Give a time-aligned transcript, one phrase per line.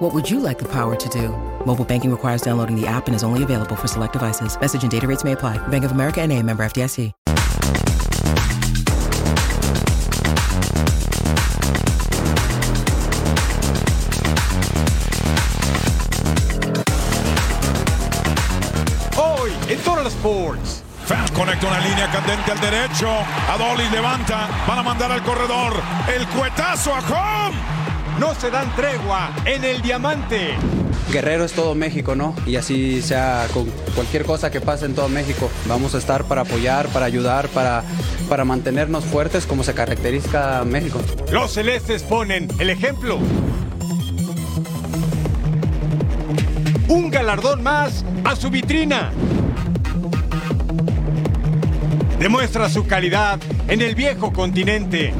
[0.00, 1.28] What would you like the power to do?
[1.66, 4.58] Mobile banking requires downloading the app and is only available for select devices.
[4.58, 5.58] Message and data rates may apply.
[5.68, 7.12] Bank of America and a member FDIC.
[19.16, 20.82] Hoy en Total Sports.
[21.04, 23.10] Fans conecta una línea candente al derecho.
[23.50, 24.48] Adolis levanta.
[24.66, 25.74] Van a mandar al corredor.
[26.08, 27.89] El cuetazo a home.
[28.18, 30.54] No se dan tregua en el diamante.
[31.10, 32.34] Guerrero es todo México, ¿no?
[32.46, 35.50] Y así sea con cualquier cosa que pase en todo México.
[35.66, 37.82] Vamos a estar para apoyar, para ayudar, para,
[38.28, 41.00] para mantenernos fuertes como se caracteriza México.
[41.32, 43.18] Los celestes ponen el ejemplo.
[46.88, 49.12] Un galardón más a su vitrina.
[52.20, 55.14] Demuestra su calidad en el viejo continente.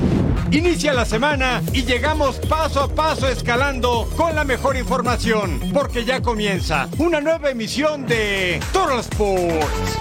[0.52, 6.20] Inicia la semana y llegamos paso a paso escalando con la mejor información, porque ya
[6.22, 9.96] comienza una nueva emisión de Total Sports.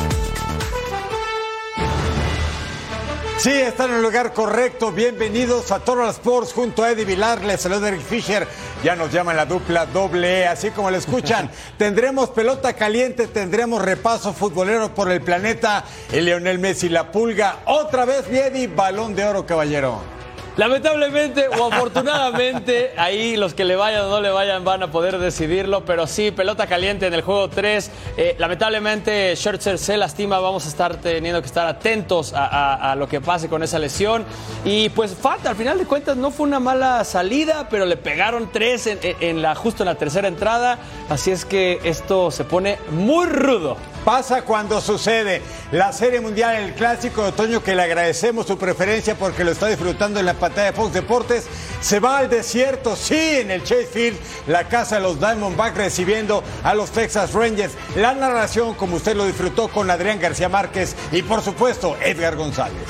[3.38, 4.92] Sí, están en el lugar correcto.
[4.92, 7.44] Bienvenidos a Total Sports junto a Eddie Vilar.
[7.44, 8.47] Les saluda Eric Fisher.
[8.83, 11.52] Ya nos llaman la dupla doble E, así como le escuchan.
[11.77, 15.86] tendremos pelota caliente, tendremos repaso futbolero por el planeta.
[16.11, 17.59] El Lionel Messi, la pulga.
[17.66, 20.19] Otra vez, Eddie, balón de oro, caballero.
[20.60, 25.18] Lamentablemente o afortunadamente, ahí los que le vayan o no le vayan van a poder
[25.18, 27.90] decidirlo, pero sí, pelota caliente en el juego 3.
[28.18, 33.22] Eh, lamentablemente, Scherzer se lastima, vamos a estar teniendo que estar atentos a, lo que
[33.22, 34.26] pase con esa lesión.
[34.66, 38.52] Y pues falta, al final de cuentas no fue una mala salida, pero le pegaron
[38.52, 43.28] tres en la, justo en la tercera entrada, así es que esto se pone muy
[43.28, 43.78] rudo.
[44.04, 45.42] Pasa cuando sucede.
[45.72, 49.67] La Serie Mundial, el clásico de otoño, que le agradecemos su preferencia porque lo está
[49.67, 51.45] disfrutando en la pantalla de Fox Deportes,
[51.82, 54.17] se va al desierto, sí, en el Chase Field,
[54.48, 57.73] la casa de los Diamondbacks recibiendo a los Texas Rangers.
[57.95, 62.88] La narración, como usted lo disfrutó con Adrián García Márquez y, por supuesto, Edgar González.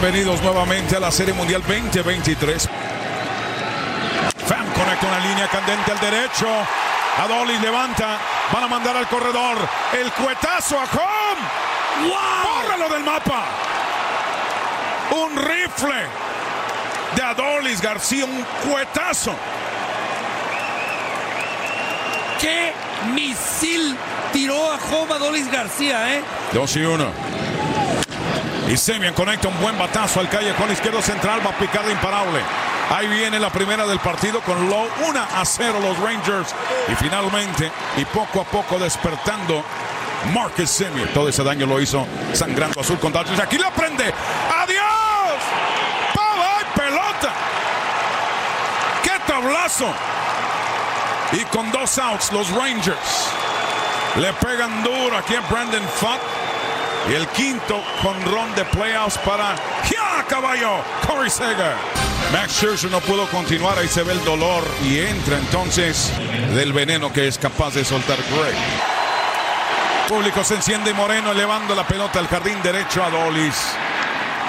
[0.00, 2.70] Bienvenidos nuevamente a la Serie Mundial 2023.
[4.46, 6.46] Fam conecta una línea candente al derecho.
[7.18, 8.16] Adolis levanta.
[8.50, 9.58] Van a mandar al corredor.
[9.92, 12.08] El cuetazo a home.
[12.08, 13.44] ¡Bórralo del mapa!
[15.10, 16.06] Un rifle
[17.14, 18.24] de Adolis García.
[18.24, 19.34] Un cuetazo.
[22.40, 22.72] ¡Qué
[23.12, 23.98] misil
[24.32, 26.22] tiró a Joma Dolis García, eh!
[26.54, 27.39] 2 y 1.
[28.70, 31.44] Y Semian conecta un buen batazo al calle con izquierdo central.
[31.44, 32.40] Va a picar de imparable.
[32.88, 36.54] Ahí viene la primera del partido con Low 1 a 0 los Rangers.
[36.86, 39.64] Y finalmente, y poco a poco despertando,
[40.32, 41.08] Marcus Semian.
[41.12, 43.40] Todo ese daño lo hizo sangrando azul con Dodgers.
[43.40, 44.04] Aquí lo prende.
[44.04, 45.42] ¡Adiós!
[46.14, 47.32] ¡Pava y pelota!
[49.02, 49.92] ¡Qué tablazo!
[51.32, 53.30] Y con dos outs, los Rangers
[54.16, 56.20] le pegan duro aquí a Brandon Fott.
[57.08, 57.82] Y el quinto
[58.26, 59.54] ron de playoffs para
[59.90, 60.82] ¡Ya, caballo!
[61.06, 61.74] Corey Seager.
[62.32, 66.12] Max Scherzer no pudo continuar, ahí se ve el dolor y entra entonces
[66.54, 68.54] del veneno que es capaz de soltar Gray.
[70.08, 73.56] Público se enciende y Moreno elevando la pelota al jardín derecho a Dolis.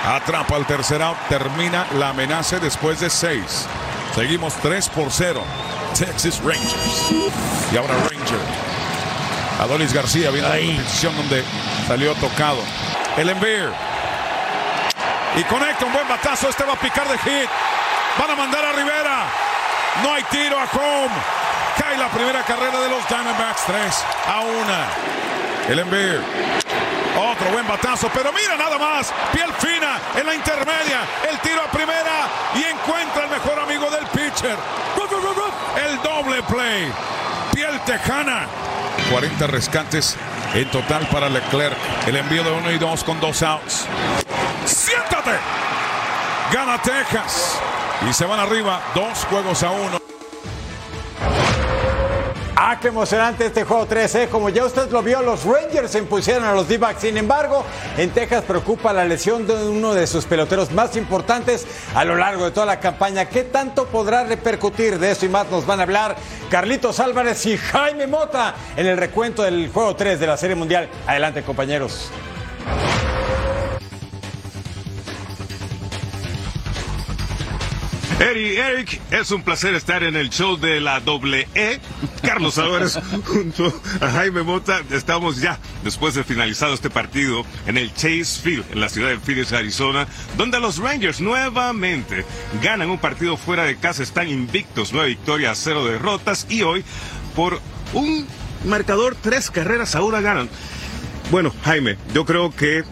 [0.05, 3.67] Atrapa el tercer out, termina la amenaza después de seis.
[4.15, 5.41] Seguimos 3 por 0.
[5.97, 7.11] Texas Rangers.
[7.71, 8.39] Y ahora Ranger.
[9.59, 11.43] Adolis García viene a la posición donde
[11.91, 12.63] salió tocado.
[13.17, 13.69] El envío.
[15.35, 16.47] Y conecta un buen batazo.
[16.47, 17.49] Este va a picar de hit.
[18.17, 19.25] Van a mandar a Rivera.
[20.01, 21.13] No hay tiro a home.
[21.77, 23.63] Cae la primera carrera de los Diamondbacks.
[23.65, 24.53] 3 a 1.
[25.67, 26.21] El envío.
[27.19, 29.11] Otro buen batazo, pero mira nada más.
[29.33, 31.01] Piel fina en la intermedia.
[31.29, 34.55] El tiro a primera y encuentra el mejor amigo del pitcher.
[35.75, 36.89] El doble play.
[37.53, 38.47] Piel tejana.
[39.09, 40.15] 40 rescates
[40.53, 41.77] en total para Leclerc.
[42.07, 43.87] El envío de uno y dos con dos outs.
[44.65, 45.31] ¡Siéntate!
[46.51, 47.59] Gana Texas.
[48.09, 50.00] Y se van arriba dos juegos a uno.
[52.55, 54.27] Ah, qué emocionante este juego 13.
[54.27, 57.01] Como ya usted lo vio, los Rangers se impusieron a los D-backs.
[57.01, 57.65] Sin embargo,
[57.97, 61.65] en Texas preocupa la lesión de uno de sus peloteros más importantes
[61.95, 63.25] a lo largo de toda la campaña.
[63.25, 64.99] ¿Qué tanto podrá repercutir?
[64.99, 66.17] De eso y más nos van a hablar
[66.49, 70.89] Carlitos Álvarez y Jaime Mota en el recuento del juego 3 de la Serie Mundial.
[71.07, 72.11] Adelante, compañeros.
[78.21, 81.79] Eri, Eric, es un placer estar en el show de la doble E.
[82.21, 84.83] Carlos Álvarez junto a Jaime Mota.
[84.91, 89.17] Estamos ya, después de finalizado este partido, en el Chase Field, en la ciudad de
[89.17, 90.05] Phoenix, Arizona,
[90.37, 92.23] donde los Rangers nuevamente
[92.61, 94.03] ganan un partido fuera de casa.
[94.03, 96.45] Están invictos, nueve victorias, cero derrotas.
[96.47, 96.85] Y hoy,
[97.35, 97.59] por
[97.93, 98.27] un
[98.65, 100.47] marcador, tres carreras a una ganan.
[101.31, 102.83] Bueno, Jaime, yo creo que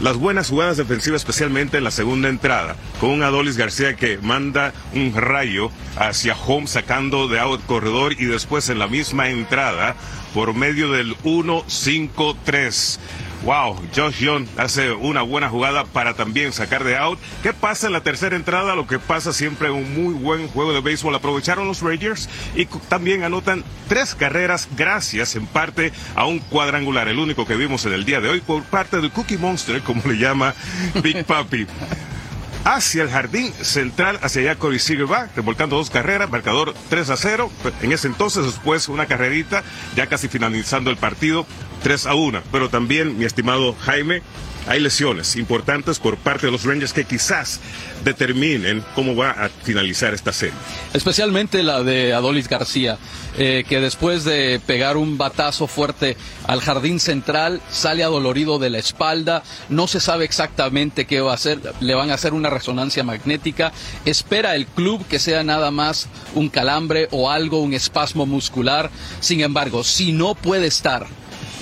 [0.00, 4.72] las buenas jugadas defensivas, especialmente en la segunda entrada, con un Adolis García que manda
[4.94, 9.94] un rayo hacia home sacando de out corredor y después en la misma entrada
[10.34, 12.98] por medio del 1-5-3.
[13.44, 17.18] Wow, Josh Young hace una buena jugada para también sacar de out.
[17.42, 18.74] ¿Qué pasa en la tercera entrada?
[18.74, 21.14] Lo que pasa siempre en un muy buen juego de béisbol.
[21.14, 27.18] Aprovecharon los Rangers y también anotan tres carreras gracias en parte a un cuadrangular, el
[27.18, 30.16] único que vimos en el día de hoy por parte de Cookie Monster, como le
[30.16, 30.54] llama
[31.02, 31.66] Big Papi
[32.64, 37.16] hacia el jardín central, hacia allá Corey Seager va, revolcando dos carreras, marcador 3 a
[37.16, 37.50] 0.
[37.82, 39.62] En ese entonces, después una carrerita,
[39.94, 41.46] ya casi finalizando el partido,
[41.82, 42.42] 3 a 1.
[42.50, 44.22] Pero también, mi estimado Jaime,
[44.66, 47.60] hay lesiones importantes por parte de los Rangers que quizás
[48.04, 50.54] determinen cómo va a finalizar esta serie.
[50.92, 52.98] Especialmente la de Adolis García,
[53.38, 56.16] eh, que después de pegar un batazo fuerte
[56.46, 61.34] al jardín central, sale adolorido de la espalda, no se sabe exactamente qué va a
[61.34, 63.72] hacer, le van a hacer una resonancia magnética,
[64.04, 68.90] espera el club que sea nada más un calambre o algo, un espasmo muscular,
[69.20, 71.06] sin embargo, si no puede estar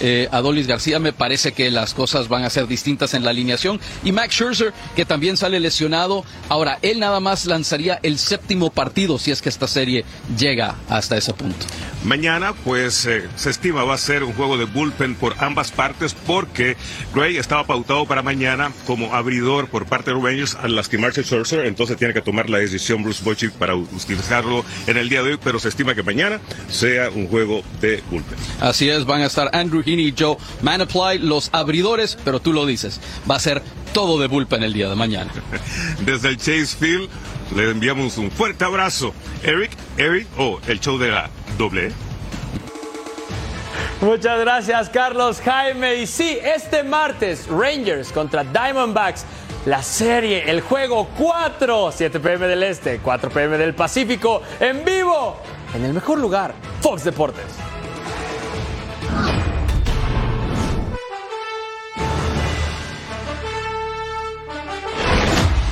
[0.03, 3.81] eh, Adolis García, me parece que las cosas van a ser distintas en la alineación.
[4.05, 6.25] Y Max Scherzer, que también sale lesionado.
[6.49, 10.05] Ahora, él nada más lanzaría el séptimo partido si es que esta serie
[10.37, 11.67] llega hasta ese punto.
[12.05, 16.15] Mañana, pues eh, se estima va a ser un juego de bullpen por ambas partes
[16.15, 16.77] porque
[17.15, 21.67] Gray estaba pautado para mañana como abridor por parte de los Rangers al lastimarse Scherzer,
[21.67, 25.39] entonces tiene que tomar la decisión Bruce Bochy para utilizarlo en el día de hoy,
[25.43, 28.37] pero se estima que mañana sea un juego de bullpen.
[28.61, 32.67] Así es, van a estar Andrew Heaney y Joe Manaply, los abridores, pero tú lo
[32.67, 33.01] dices,
[33.31, 33.63] va a ser
[33.93, 35.31] todo de bullpen el día de mañana.
[36.05, 37.09] Desde el Chase Field
[37.55, 39.15] le enviamos un fuerte abrazo.
[39.43, 41.89] Eric, Eric, o el show de la doble.
[41.89, 41.93] E.
[44.01, 45.97] Muchas gracias, Carlos Jaime.
[45.97, 49.25] Y sí, este martes, Rangers contra Diamondbacks.
[49.65, 55.37] La serie, el juego 4, 7 pm del Este, 4 pm del Pacífico, en vivo,
[55.73, 57.72] en el mejor lugar, Fox Deportes.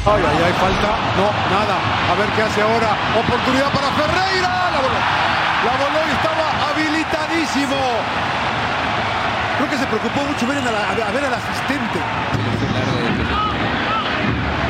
[0.06, 0.96] Ay, ay, ay, falta.
[1.20, 1.76] No, nada.
[2.08, 2.96] A ver qué hace ahora.
[3.20, 4.48] Oportunidad para Ferreira.
[4.72, 5.00] La voló.
[5.60, 7.76] La voló y estaba habilitadísimo.
[9.58, 12.00] Creo que se preocupó mucho ver a, ver al asistente.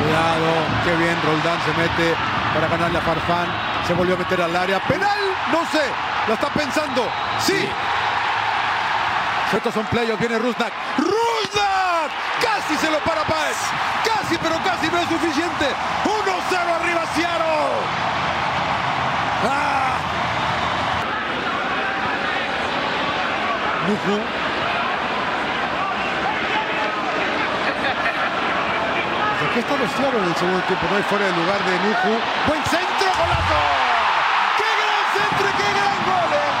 [0.03, 0.51] Cuidado,
[0.83, 1.15] qué bien.
[1.23, 2.15] Roldán se mete
[2.53, 3.47] para ganarle a Farfán.
[3.87, 4.79] Se volvió a meter al área.
[4.83, 5.19] Penal,
[5.53, 5.85] no sé.
[6.27, 7.07] Lo está pensando.
[7.39, 7.69] Sí.
[9.53, 10.17] Estos son playos.
[10.19, 10.73] Viene Rusnak.
[10.97, 12.11] ¡Rusnak!
[12.41, 13.57] Casi se lo para Páez.
[14.03, 15.65] Casi, pero casi no es suficiente.
[16.05, 18.01] 1-0 arriba Seattle.
[19.49, 19.81] ¡Ah!
[23.87, 24.21] Nuju.
[29.51, 30.85] Aquí está Seattle en el segundo tiempo.
[30.89, 32.13] No hay fuera del lugar de Nuju.
[32.47, 33.59] Buen centro, golazo.
[34.55, 36.31] ¡Qué gran centro y qué gran gol!
[36.39, 36.51] eh!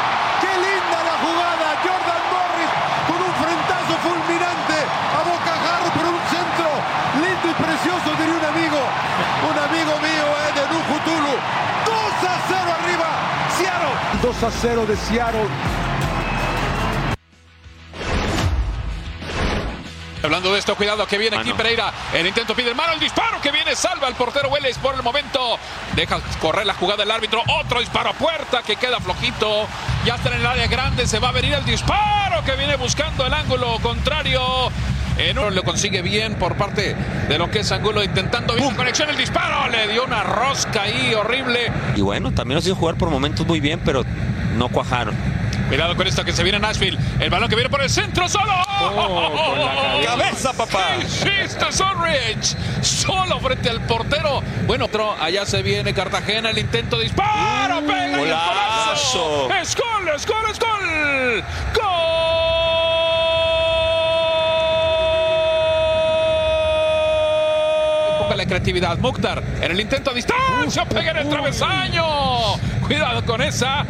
[0.43, 1.67] ¡Qué linda la jugada!
[1.87, 2.71] Jordan Morris
[3.07, 4.77] con un frentazo fulminante
[5.15, 6.67] a bocajarro, pero un centro
[7.23, 8.81] lindo y precioso, diría un amigo.
[8.81, 11.35] Un amigo mío eh, de Nuju Tulu.
[11.37, 13.09] 2 a 0 arriba,
[13.55, 13.95] Seattle.
[14.41, 15.41] 2 a 0 de Seattle.
[20.23, 21.93] Hablando de esto, cuidado que viene aquí Pereira.
[22.11, 25.03] El intento pide el mano, el disparo que viene, salva al portero Vélez por el
[25.03, 25.59] momento.
[25.95, 27.43] Deja correr la jugada del árbitro.
[27.59, 29.67] Otro disparo a puerta que queda flojito.
[30.05, 33.27] Ya está en el área grande, se va a venir el disparo que viene buscando
[33.27, 34.71] el ángulo contrario.
[35.17, 36.95] En uno lo consigue bien por parte
[37.27, 39.69] de lo que es Angulo intentando bien conexión, el disparo.
[39.69, 41.71] Le dio una rosca ahí horrible.
[41.95, 44.03] Y bueno, también lo hicieron jugar por momentos muy bien, pero
[44.61, 45.15] no cuajaron.
[45.69, 46.95] Cuidado con esto que se viene Nashville.
[47.19, 48.53] El balón que viene por el centro solo.
[48.79, 49.33] Oh,
[50.05, 50.97] cabeza, papá.
[51.01, 52.55] Hiciste Sonrich.
[52.83, 54.43] Solo frente al portero.
[54.67, 56.51] Bueno, otro, allá se viene Cartagena.
[56.51, 57.79] El intento de disparo.
[57.79, 59.49] Uh, pega y el golazo.
[59.59, 61.43] Es gol, es gol, es gol.
[61.73, 61.83] Gol.
[68.19, 68.99] Ponga la creatividad.
[68.99, 70.85] Mukhtar en el intento a distancia.
[70.85, 72.05] Pega en el travesaño.
[72.85, 73.87] Cuidado con esa.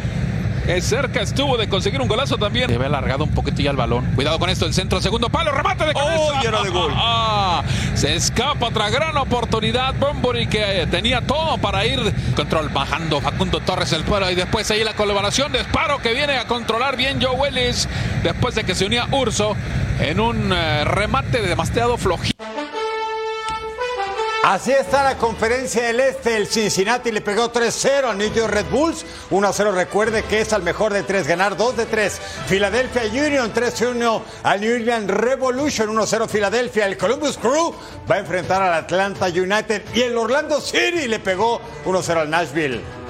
[0.80, 2.68] Cerca estuvo de conseguir un golazo también.
[2.68, 4.04] Debe alargado un poquito ya el balón.
[4.14, 6.20] Cuidado con esto, el centro, segundo palo, remate de cabeza.
[6.20, 6.92] Oh, y era de gol.
[7.04, 7.62] Ah,
[7.94, 9.94] se escapa otra gran oportunidad.
[9.94, 12.00] Bumburi que tenía todo para ir.
[12.36, 16.36] Control bajando Facundo Torres el pueblo y después ahí la colaboración de Sparo que viene
[16.36, 17.88] a controlar bien Joe Willis
[18.22, 19.56] después de que se unía Urso
[20.00, 22.51] en un eh, remate demasiado flojito.
[24.44, 26.36] Así está la conferencia del Este.
[26.36, 29.06] El Cincinnati le pegó 3-0 al New York Red Bulls.
[29.30, 32.20] 1-0 recuerde que es al mejor de tres ganar, 2 de 3.
[32.48, 35.88] Philadelphia Union 3-1 al New England Revolution.
[35.90, 36.86] 1-0 Philadelphia.
[36.86, 37.72] El Columbus Crew
[38.10, 39.84] va a enfrentar al Atlanta United.
[39.94, 43.01] Y el Orlando City le pegó 1-0 al Nashville.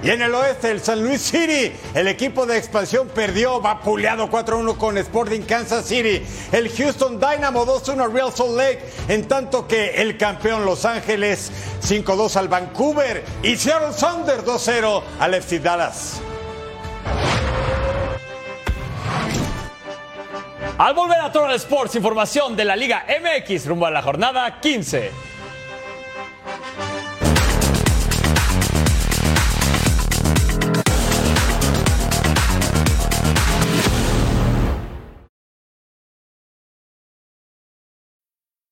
[0.00, 4.76] Y en el oeste, el San Luis City, el equipo de expansión perdió, vapuleado 4-1
[4.76, 6.24] con Sporting Kansas City.
[6.52, 11.50] El Houston Dynamo 2-1 al Real Salt Lake, en tanto que el campeón Los Ángeles
[11.82, 16.20] 5-2 al Vancouver y Seattle Sounders 2-0 al FC Dallas.
[20.78, 25.10] Al volver a Total Sports, información de la Liga MX rumbo a la jornada 15.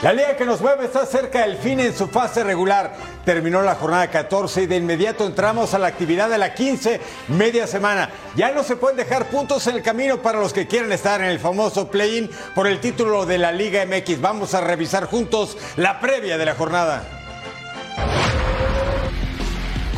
[0.00, 2.94] La liga que nos mueve está cerca del fin en su fase regular.
[3.24, 7.66] Terminó la jornada 14 y de inmediato entramos a la actividad de la 15, media
[7.66, 8.08] semana.
[8.36, 11.26] Ya no se pueden dejar puntos en el camino para los que quieren estar en
[11.26, 14.20] el famoso play-in por el título de la Liga MX.
[14.20, 17.02] Vamos a revisar juntos la previa de la jornada.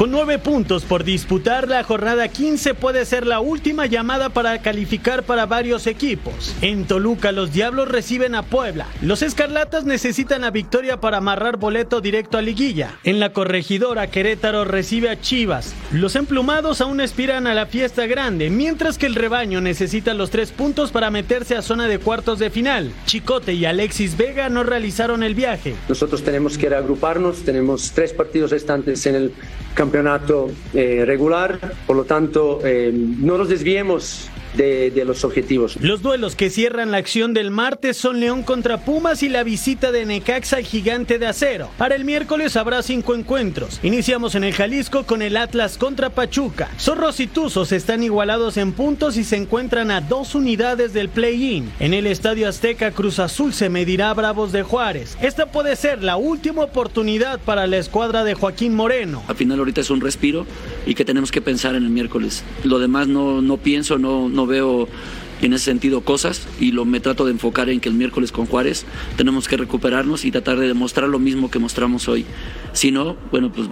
[0.01, 5.25] Con nueve puntos por disputar, la jornada 15 puede ser la última llamada para calificar
[5.25, 6.55] para varios equipos.
[6.63, 8.87] En Toluca, los Diablos reciben a Puebla.
[9.03, 12.99] Los Escarlatas necesitan la victoria para amarrar boleto directo a Liguilla.
[13.05, 15.75] En la corregidora, Querétaro recibe a Chivas.
[15.93, 20.51] Los emplumados aún aspiran a la fiesta grande, mientras que el rebaño necesita los tres
[20.51, 22.91] puntos para meterse a zona de cuartos de final.
[23.05, 25.75] Chicote y Alexis Vega no realizaron el viaje.
[25.91, 29.35] Nosotros tenemos que reagruparnos, tenemos tres partidos restantes en el
[29.75, 35.77] campeonato eh, regular, por lo tanto eh, no nos desviemos de, de, los objetivos.
[35.81, 39.93] Los duelos que cierran la acción del martes son León contra Pumas y la visita
[39.93, 41.71] de Necaxa al gigante de acero.
[41.79, 43.81] Para el miércoles habrá cinco encuentros.
[43.83, 46.69] Iniciamos en el Jalisco con el Atlas contra Pachuca.
[46.79, 51.71] Zorros y Tuzos están igualados en puntos y se encuentran a dos unidades del play-in.
[51.79, 55.17] En el Estadio Azteca Cruz Azul se medirá a Bravos de Juárez.
[55.21, 59.23] Esta puede ser la última oportunidad para la escuadra de Joaquín Moreno.
[59.29, 60.47] Al final ahorita es un respiro
[60.87, 62.45] y que tenemos que pensar en el miércoles.
[62.65, 64.89] Lo demás no, no pienso, no, no veo
[65.43, 68.47] en ese sentido cosas y lo me trato de enfocar en que el miércoles con
[68.47, 68.85] Juárez
[69.17, 72.27] tenemos que recuperarnos y tratar de demostrar lo mismo que mostramos hoy.
[72.73, 73.69] Si no, bueno, pues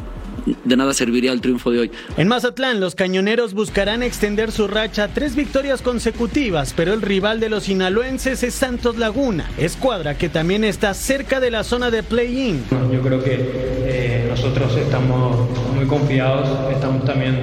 [0.65, 1.91] de nada serviría el triunfo de hoy.
[2.17, 7.41] En Mazatlán, los cañoneros buscarán extender su racha a tres victorias consecutivas, pero el rival
[7.41, 12.03] de los sinaloenses es Santos Laguna, escuadra que también está cerca de la zona de
[12.03, 12.63] play-in.
[12.93, 17.39] Yo creo que eh, nosotros estamos muy confiados, estamos también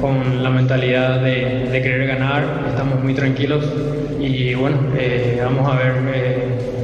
[0.00, 3.64] con la mentalidad de, de querer ganar, estamos muy tranquilos
[4.20, 5.94] y bueno, eh, vamos a ver.
[6.14, 6.77] Eh,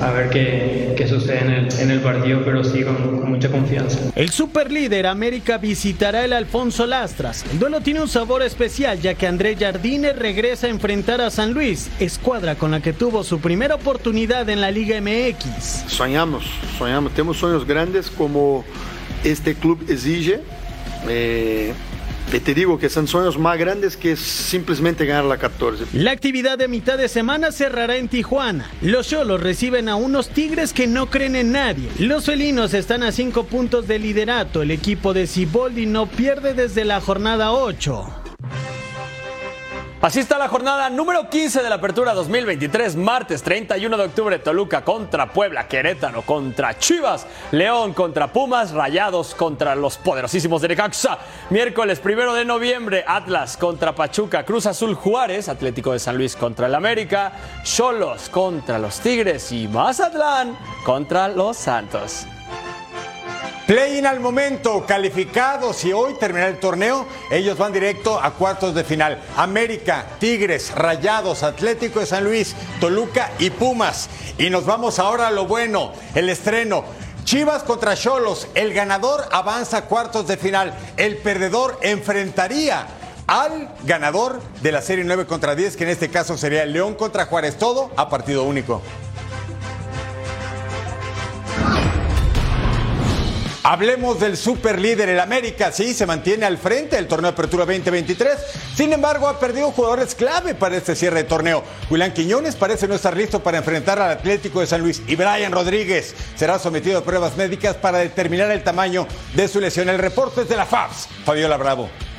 [0.00, 3.50] a ver qué, qué sucede en el, en el, partido, pero sí con, con, mucha
[3.50, 3.98] confianza.
[4.14, 7.44] El superlíder América visitará el Alfonso Lastras.
[7.52, 11.52] El duelo tiene un sabor especial ya que André Jardine regresa a enfrentar a San
[11.52, 15.84] Luis, escuadra con la que tuvo su primera oportunidad en la Liga MX.
[15.86, 16.44] Soñamos,
[16.78, 18.64] soñamos, tenemos sueños grandes como
[19.24, 20.40] este club exige.
[21.08, 21.72] Eh,
[22.38, 25.86] te digo que son sueños más grandes que simplemente ganar la 14.
[25.94, 28.70] La actividad de mitad de semana cerrará en Tijuana.
[28.82, 31.88] Los Cholos reciben a unos Tigres que no creen en nadie.
[31.98, 34.62] Los felinos están a cinco puntos de liderato.
[34.62, 38.19] El equipo de Ciboldi no pierde desde la jornada 8.
[40.02, 44.82] Así está la jornada número 15 de la Apertura 2023, martes 31 de octubre, Toluca
[44.82, 51.18] contra Puebla, Querétaro contra Chivas, León contra Pumas, Rayados contra los poderosísimos de Necaxa,
[51.50, 56.66] miércoles 1 de noviembre, Atlas contra Pachuca, Cruz Azul Juárez, Atlético de San Luis contra
[56.66, 62.24] el América, Cholos contra los Tigres y Mazatlán contra los Santos.
[63.70, 68.82] Play-in al momento, calificados y hoy termina el torneo, ellos van directo a cuartos de
[68.82, 69.22] final.
[69.36, 74.10] América, Tigres, Rayados, Atlético de San Luis, Toluca y Pumas.
[74.38, 76.82] Y nos vamos ahora a lo bueno, el estreno.
[77.22, 82.88] Chivas contra Cholos, el ganador avanza a cuartos de final, el perdedor enfrentaría
[83.28, 87.26] al ganador de la serie 9 contra 10, que en este caso sería León contra
[87.26, 88.82] Juárez, todo a partido único.
[93.62, 98.38] Hablemos del superlíder, el América, sí, se mantiene al frente del torneo de Apertura 2023.
[98.74, 101.62] Sin embargo, ha perdido jugadores clave para este cierre de torneo.
[101.90, 105.52] Julián Quiñones parece no estar listo para enfrentar al Atlético de San Luis y Brian
[105.52, 109.90] Rodríguez será sometido a pruebas médicas para determinar el tamaño de su lesión.
[109.90, 112.09] El reporte es de la FABS, Fabiola Bravo.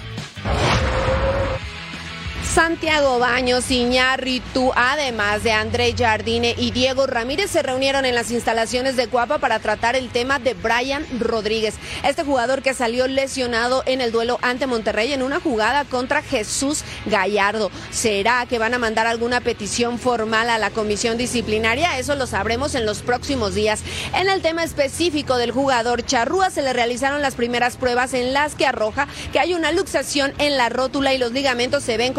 [2.53, 8.98] Santiago Baños, Iñárritu, además de André Jardine y Diego Ramírez, se reunieron en las instalaciones
[8.98, 14.01] de Cuapa para tratar el tema de Brian Rodríguez, este jugador que salió lesionado en
[14.01, 17.72] el duelo ante Monterrey en una jugada contra Jesús Gallardo.
[17.89, 22.00] ¿Será que van a mandar alguna petición formal a la comisión disciplinaria?
[22.00, 23.81] Eso lo sabremos en los próximos días.
[24.13, 28.55] En el tema específico del jugador Charrúa se le realizaron las primeras pruebas en las
[28.55, 32.12] que arroja que hay una luxación en la rótula y los ligamentos se ven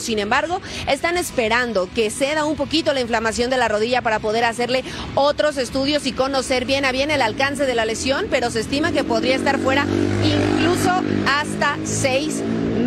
[0.00, 4.44] sin embargo, están esperando que ceda un poquito la inflamación de la rodilla para poder
[4.44, 4.84] hacerle
[5.14, 8.92] otros estudios y conocer bien a bien el alcance de la lesión, pero se estima
[8.92, 9.86] que podría estar fuera
[10.24, 10.90] incluso
[11.26, 12.42] hasta seis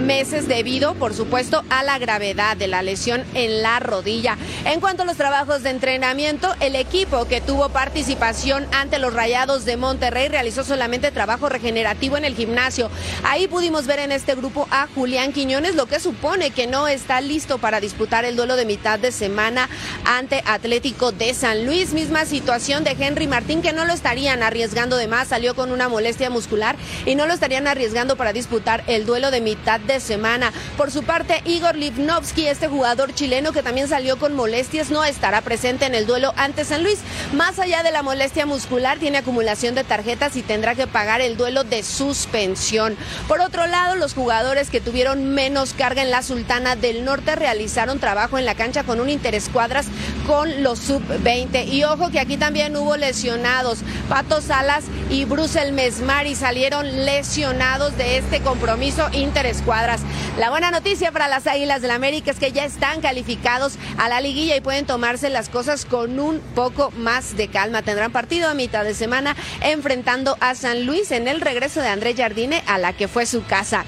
[0.09, 4.39] meses debido, por supuesto, a la gravedad de la lesión en la rodilla.
[4.65, 9.65] En cuanto a los trabajos de entrenamiento, el equipo que tuvo participación ante los Rayados
[9.65, 12.89] de Monterrey realizó solamente trabajo regenerativo en el gimnasio.
[13.23, 17.21] Ahí pudimos ver en este grupo a Julián Quiñones, lo que supone que no está
[17.21, 19.69] listo para disputar el duelo de mitad de semana
[20.05, 21.93] ante Atlético de San Luis.
[21.93, 25.87] Misma situación de Henry Martín, que no lo estarían arriesgando de más, salió con una
[25.87, 30.51] molestia muscular y no lo estarían arriesgando para disputar el duelo de mitad de semana.
[30.77, 35.41] Por su parte, Igor Livnovsky, este jugador chileno que también salió con molestias, no estará
[35.41, 36.99] presente en el duelo ante San Luis.
[37.33, 41.37] Más allá de la molestia muscular, tiene acumulación de tarjetas y tendrá que pagar el
[41.37, 42.97] duelo de suspensión.
[43.27, 47.99] Por otro lado, los jugadores que tuvieron menos carga en la Sultana del Norte realizaron
[47.99, 49.87] trabajo en la cancha con un interescuadras
[50.29, 51.65] con los sub-20.
[51.69, 53.79] Y ojo que aquí también hubo lesionados.
[54.07, 60.01] Pato Salas y Bruce Mesmari salieron lesionados de este compromiso interescuadras.
[60.37, 64.07] La buena noticia para las Águilas del la América es que ya están calificados a
[64.07, 67.81] la liguilla y pueden tomarse las cosas con un poco más de calma.
[67.81, 72.13] Tendrán partido a mitad de semana enfrentando a San Luis en el regreso de André
[72.13, 73.83] Jardine a la que fue su casa.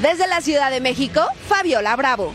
[0.00, 2.32] Desde la Ciudad de México, Fabiola Bravo.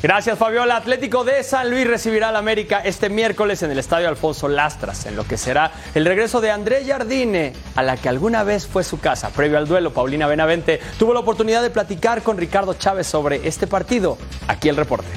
[0.00, 0.76] Gracias, Fabiola.
[0.76, 5.16] Atlético de San Luis recibirá al América este miércoles en el Estadio Alfonso Lastras, en
[5.16, 9.00] lo que será el regreso de André Jardine, a la que alguna vez fue su
[9.00, 9.30] casa.
[9.30, 13.66] Previo al duelo, Paulina Benavente tuvo la oportunidad de platicar con Ricardo Chávez sobre este
[13.66, 14.18] partido.
[14.46, 15.08] Aquí el reporte.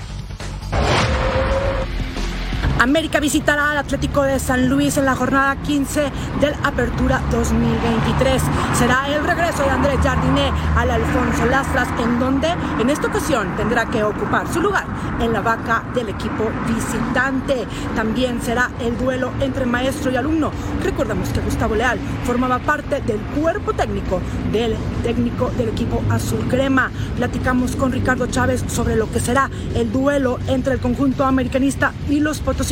[2.82, 6.02] América visitará al Atlético de San Luis en la jornada 15
[6.40, 8.42] del Apertura 2023.
[8.74, 12.48] Será el regreso de Andrés Jardiné al Alfonso Lastras, en donde
[12.80, 14.88] en esta ocasión tendrá que ocupar su lugar
[15.20, 17.68] en la vaca del equipo visitante.
[17.96, 20.50] También será el duelo entre maestro y alumno.
[20.84, 24.20] Recordemos que Gustavo Leal formaba parte del cuerpo técnico
[24.52, 26.90] del técnico del equipo azul crema.
[27.16, 32.20] Platicamos con Ricardo Chávez sobre lo que será el duelo entre el conjunto americanista y
[32.20, 32.71] los potosinos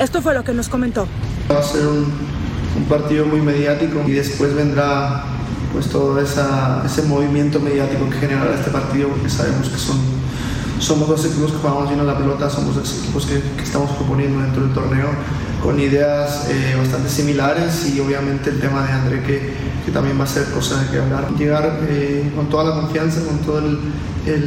[0.00, 1.06] esto fue lo que nos comentó.
[1.48, 2.30] Va a ser un,
[2.88, 5.24] partido muy mediático y después vendrá
[5.72, 9.98] pues todo ese movimiento mediático que generará este partido porque sabemos que son,
[10.80, 14.40] somos dos equipos que jugamos bien a la pelota, somos dos equipos que, estamos proponiendo
[14.40, 15.08] dentro del torneo
[15.62, 20.24] con ideas eh, bastante similares y obviamente el tema de André que, que, también va
[20.24, 21.30] a ser cosa de que hablar.
[21.38, 23.38] Llegar eh, con toda la confianza, con
[24.24, 24.38] toda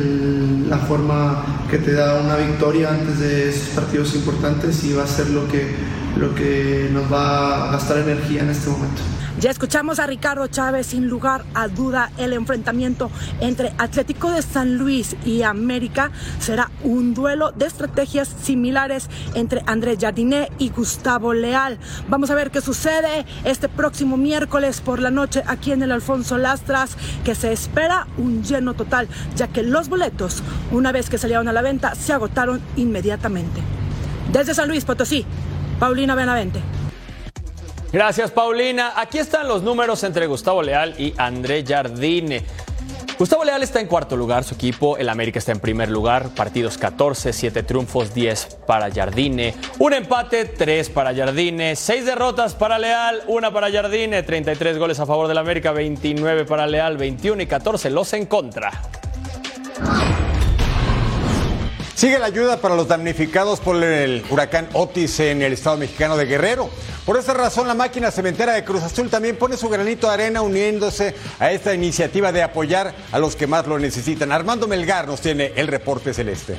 [0.69, 5.07] la forma que te da una victoria antes de esos partidos importantes y va a
[5.07, 5.75] ser lo que
[6.17, 9.02] lo que nos va a gastar energía en este momento.
[9.39, 13.10] Ya escuchamos a Ricardo Chávez, sin lugar a duda, el enfrentamiento
[13.41, 19.97] entre Atlético de San Luis y América será un duelo de estrategias similares entre Andrés
[19.99, 21.80] Jardiné y Gustavo Leal.
[22.08, 26.38] Vamos a ver qué sucede este próximo miércoles por la noche aquí en el Alfonso
[26.38, 26.95] Lastras,
[27.26, 31.54] que se espera un lleno total, ya que los boletos, una vez que salieron a
[31.54, 33.62] la venta, se agotaron inmediatamente.
[34.32, 35.26] Desde San Luis Potosí,
[35.79, 36.59] Paulina Benavente.
[37.91, 38.93] Gracias, Paulina.
[38.95, 42.43] Aquí están los números entre Gustavo Leal y André Jardine.
[43.19, 46.79] Gustavo Leal está en cuarto lugar, su equipo, el América está en primer lugar, partidos
[46.79, 53.21] 14, 7 triunfos, 10 para Jardine, un empate, 3 para Jardine, 6 derrotas para Leal,
[53.27, 57.91] 1 para Jardine, 33 goles a favor del América, 29 para Leal, 21 y 14
[57.91, 58.71] los en contra.
[61.95, 66.25] Sigue la ayuda para los damnificados por el huracán Otis en el estado mexicano de
[66.25, 66.69] Guerrero.
[67.06, 70.41] Por esa razón, la máquina cementera de Cruz Azul también pone su granito de arena
[70.41, 74.32] uniéndose a esta iniciativa de apoyar a los que más lo necesitan.
[74.32, 76.58] Armando Melgar nos tiene el reporte celeste.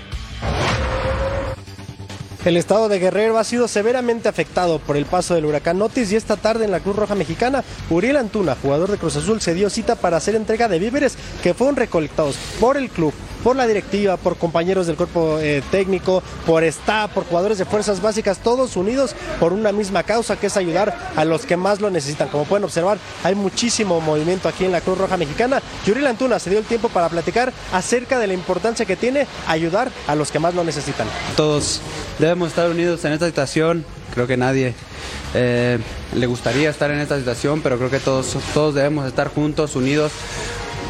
[2.44, 6.16] El estado de Guerrero ha sido severamente afectado por el paso del huracán Otis y
[6.16, 9.68] esta tarde en la Cruz Roja Mexicana, Uriel Antuna, jugador de Cruz Azul, se dio
[9.68, 13.14] cita para hacer entrega de víveres que fueron recolectados por el club
[13.44, 18.00] por la directiva, por compañeros del cuerpo eh, técnico, por staff, por jugadores de fuerzas
[18.00, 21.90] básicas, todos unidos por una misma causa que es ayudar a los que más lo
[21.90, 22.28] necesitan.
[22.28, 25.60] Como pueden observar, hay muchísimo movimiento aquí en la Cruz Roja Mexicana.
[25.86, 29.90] Yuri Antuna se dio el tiempo para platicar acerca de la importancia que tiene ayudar
[30.06, 31.06] a los que más lo necesitan.
[31.36, 31.82] Todos
[32.18, 33.84] debemos estar unidos en esta situación.
[34.14, 34.74] Creo que nadie
[35.34, 35.78] eh,
[36.14, 40.12] le gustaría estar en esta situación, pero creo que todos, todos debemos estar juntos, unidos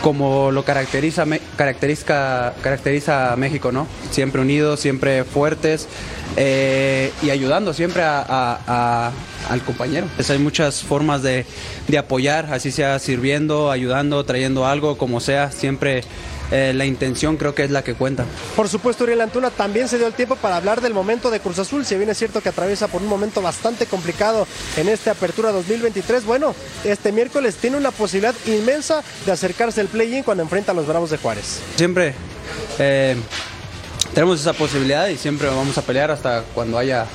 [0.05, 1.25] como lo caracteriza,
[1.57, 3.87] caracteriza, caracteriza México, ¿no?
[4.11, 5.88] Siempre unidos, siempre fuertes
[6.37, 9.11] eh, y ayudando siempre a,
[9.49, 10.07] al compañero.
[10.14, 11.47] Pues hay muchas formas de,
[11.88, 16.05] de apoyar, así sea sirviendo, ayudando, trayendo algo, como sea, siempre
[16.50, 18.24] eh, la intención creo que es la que cuenta.
[18.57, 21.59] Por supuesto, Uriel Antuna también se dio el tiempo para hablar del momento de Cruz
[21.59, 21.85] Azul.
[21.85, 26.24] Si bien es cierto que atraviesa por un momento bastante complicado en esta apertura 2023,
[26.24, 26.54] bueno,
[26.85, 31.11] este miércoles tiene una posibilidad inmensa de acercarse al play-in cuando enfrenta a los Bravos
[31.11, 31.61] de Juárez.
[31.76, 32.14] Siempre.
[32.78, 33.16] Eh,
[34.14, 37.07] tenemos esa posibilidad y siempre vamos a pelear hasta cuando haya,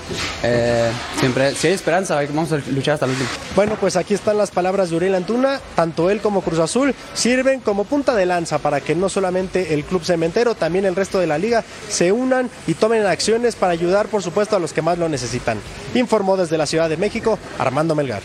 [0.44, 3.30] eh, siempre, si hay esperanza, vamos a luchar hasta el último.
[3.56, 7.62] Bueno, pues aquí están las palabras de Uriel Antuna, tanto él como Cruz Azul sirven
[7.62, 11.28] como punta de lanza para que no solamente el club cementero, también el resto de
[11.28, 14.98] la liga se unan y tomen acciones para ayudar, por supuesto, a los que más
[14.98, 15.58] lo necesitan.
[15.96, 18.22] Informó desde la Ciudad de México Armando Melgar.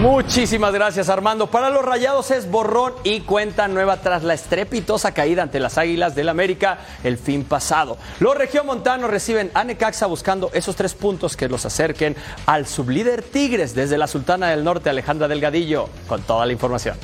[0.00, 1.48] Muchísimas gracias Armando.
[1.48, 6.14] Para los Rayados es borrón y cuenta nueva tras la estrepitosa caída ante las Águilas
[6.14, 7.98] del América el fin pasado.
[8.18, 13.74] Los regiomontanos reciben a Necaxa buscando esos tres puntos que los acerquen al sublíder Tigres
[13.74, 16.96] desde la Sultana del Norte Alejandra Delgadillo con toda la información.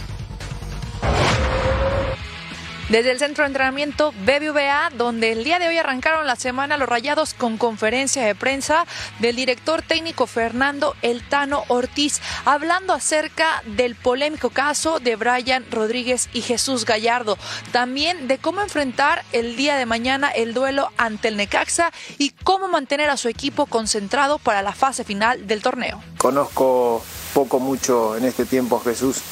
[2.88, 6.88] Desde el centro de entrenamiento BBVA, donde el día de hoy arrancaron la semana los
[6.88, 8.86] rayados con conferencia de prensa
[9.18, 16.42] del director técnico Fernando Eltano Ortiz, hablando acerca del polémico caso de Brian Rodríguez y
[16.42, 17.36] Jesús Gallardo.
[17.72, 22.68] También de cómo enfrentar el día de mañana el duelo ante el Necaxa y cómo
[22.68, 26.00] mantener a su equipo concentrado para la fase final del torneo.
[26.18, 29.22] Conozco poco mucho en este tiempo a Jesús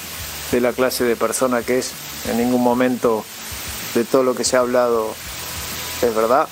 [0.50, 1.92] de la clase de persona que es.
[2.28, 3.24] En ningún momento
[3.94, 5.14] de todo lo que se ha hablado
[6.02, 6.48] es verdad.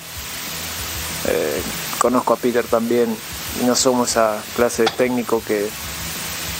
[1.27, 1.61] Eh,
[1.99, 3.15] conozco a Peter también
[3.61, 5.69] y no somos esa clase de técnico que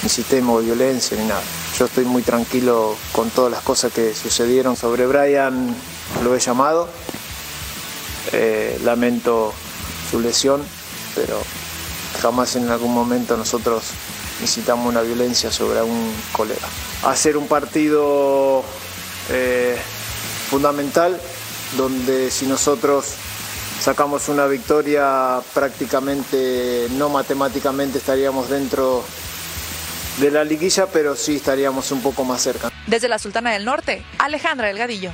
[0.03, 1.41] incitemos violencia ni nada.
[1.77, 5.75] Yo estoy muy tranquilo con todas las cosas que sucedieron sobre Brian,
[6.23, 6.87] lo he llamado.
[8.31, 9.53] Eh, lamento
[10.09, 10.63] su lesión,
[11.15, 11.41] pero
[12.21, 13.85] jamás en algún momento nosotros
[14.41, 16.67] incitamos una violencia sobre un colega.
[17.03, 18.63] Hacer un partido
[19.29, 19.77] eh,
[20.53, 21.19] fundamental,
[21.77, 23.15] donde si nosotros
[23.79, 29.03] sacamos una victoria prácticamente, no matemáticamente estaríamos dentro
[30.19, 32.69] de la liguilla, pero sí estaríamos un poco más cerca.
[32.85, 35.11] Desde la Sultana del Norte, Alejandra Delgadillo.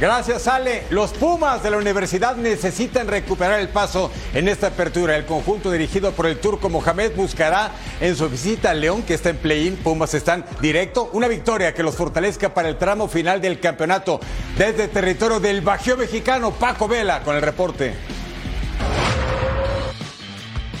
[0.00, 0.84] Gracias, Ale.
[0.88, 5.14] Los Pumas de la universidad necesitan recuperar el paso en esta apertura.
[5.14, 9.28] El conjunto dirigido por el turco Mohamed buscará en su visita al León, que está
[9.28, 9.76] en play-in.
[9.76, 11.10] Pumas están directo.
[11.12, 14.20] Una victoria que los fortalezca para el tramo final del campeonato.
[14.56, 18.19] Desde territorio del Bajío mexicano, Paco Vela con el reporte.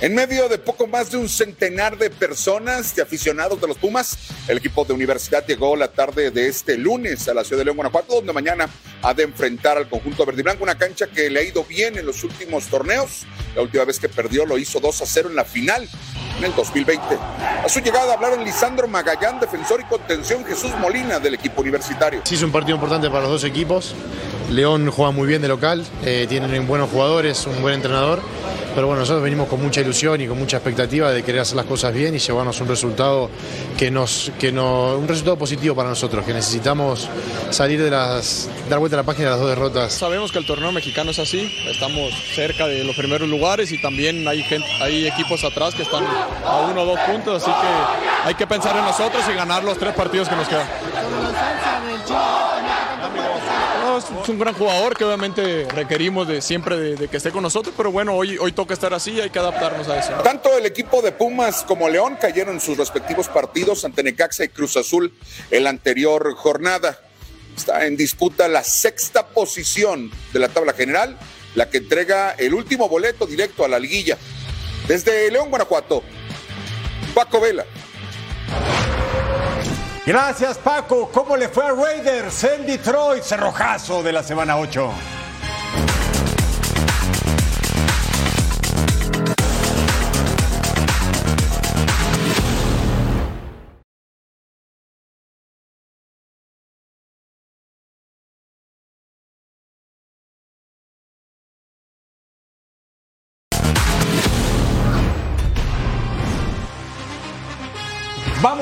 [0.02, 4.16] En medio de poco más de un centenar de personas, de aficionados de los Pumas,
[4.48, 7.76] el equipo de universidad llegó la tarde de este lunes a la ciudad de León,
[7.76, 8.66] Guanajuato, donde mañana
[9.02, 11.98] ha de enfrentar al conjunto verde y blanco, una cancha que le ha ido bien
[11.98, 13.26] en los últimos torneos.
[13.54, 15.86] La última vez que perdió lo hizo 2 a 0 en la final
[16.38, 17.04] en el 2020.
[17.62, 22.22] A su llegada hablaron Lisandro Magallán, defensor y contención Jesús Molina del equipo universitario.
[22.24, 23.94] Sí, es un partido importante para los dos equipos.
[24.50, 28.20] León juega muy bien de local, eh, tienen buenos jugadores, un buen entrenador,
[28.74, 31.66] pero bueno, nosotros venimos con mucha ilusión y con mucha expectativa de querer hacer las
[31.66, 33.30] cosas bien y llevarnos un resultado
[33.76, 37.08] que nos, que no, un resultado positivo para nosotros, que necesitamos
[37.50, 39.92] salir de las, dar vuelta a la página de las dos derrotas.
[39.92, 44.26] Sabemos que el torneo mexicano es así, estamos cerca de los primeros lugares y también
[44.28, 46.04] hay gente, hay equipos atrás que están
[46.44, 49.78] a uno o dos puntos, así que hay que pensar en nosotros y ganar los
[49.78, 50.68] tres partidos que nos quedan.
[54.22, 57.74] Es un gran jugador que obviamente requerimos de siempre de, de que esté con nosotros,
[57.76, 60.12] pero bueno, hoy, hoy toca estar así y hay que adaptarnos a eso.
[60.22, 64.48] Tanto el equipo de Pumas como León cayeron en sus respectivos partidos ante Necaxa y
[64.48, 65.12] Cruz Azul
[65.50, 66.98] en la anterior jornada.
[67.56, 71.18] Está en disputa la sexta posición de la tabla general,
[71.54, 74.16] la que entrega el último boleto directo a la liguilla.
[74.88, 76.02] Desde León, Guanajuato,
[77.14, 77.66] Paco Vela.
[80.06, 81.10] Gracias, Paco.
[81.12, 83.22] ¿Cómo le fue a Raiders en Detroit?
[83.22, 84.90] Cerrojazo de la semana 8.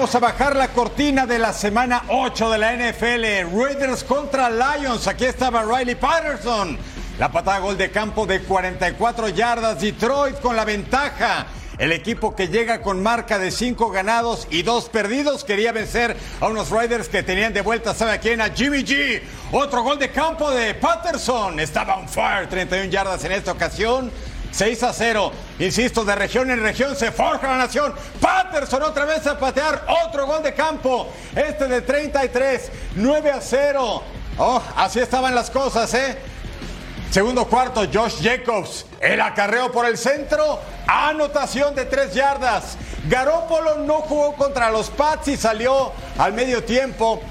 [0.09, 3.55] Vamos a bajar la cortina de la semana 8 de la NFL.
[3.55, 5.07] Raiders contra Lions.
[5.07, 6.79] Aquí estaba Riley Patterson.
[7.19, 9.83] La patada gol de campo de 44 yardas.
[9.83, 11.49] Detroit con la ventaja.
[11.77, 16.47] El equipo que llega con marca de 5 ganados y 2 perdidos quería vencer a
[16.47, 18.41] unos Raiders que tenían de vuelta, ¿sabe a quién?
[18.41, 19.21] A Jimmy G.
[19.53, 21.61] Otro gol de campo de Patterson.
[21.61, 24.11] Estaba on fire, 31 yardas en esta ocasión.
[24.51, 25.33] 6 a 0.
[25.59, 27.95] Insisto, de región en región se forja la nación.
[28.21, 31.09] Patterson otra vez a patear otro gol de campo.
[31.35, 32.71] Este de 33.
[32.97, 34.03] 9 a 0.
[34.39, 36.19] Oh, así estaban las cosas, ¿eh?
[37.11, 38.87] Segundo cuarto, Josh Jacobs.
[39.01, 40.61] El acarreo por el centro.
[40.87, 42.77] Anotación de 3 yardas.
[43.09, 47.23] Garópolo no jugó contra los Pats y salió al medio tiempo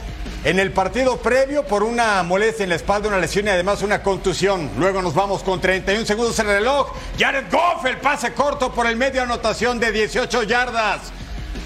[0.43, 4.03] en el partido previo por una molestia en la espalda, una lesión y además una
[4.03, 4.69] contusión.
[4.77, 6.93] Luego nos vamos con 31 segundos en el reloj.
[7.17, 11.11] Jared Goff, el pase corto por el medio, anotación de 18 yardas.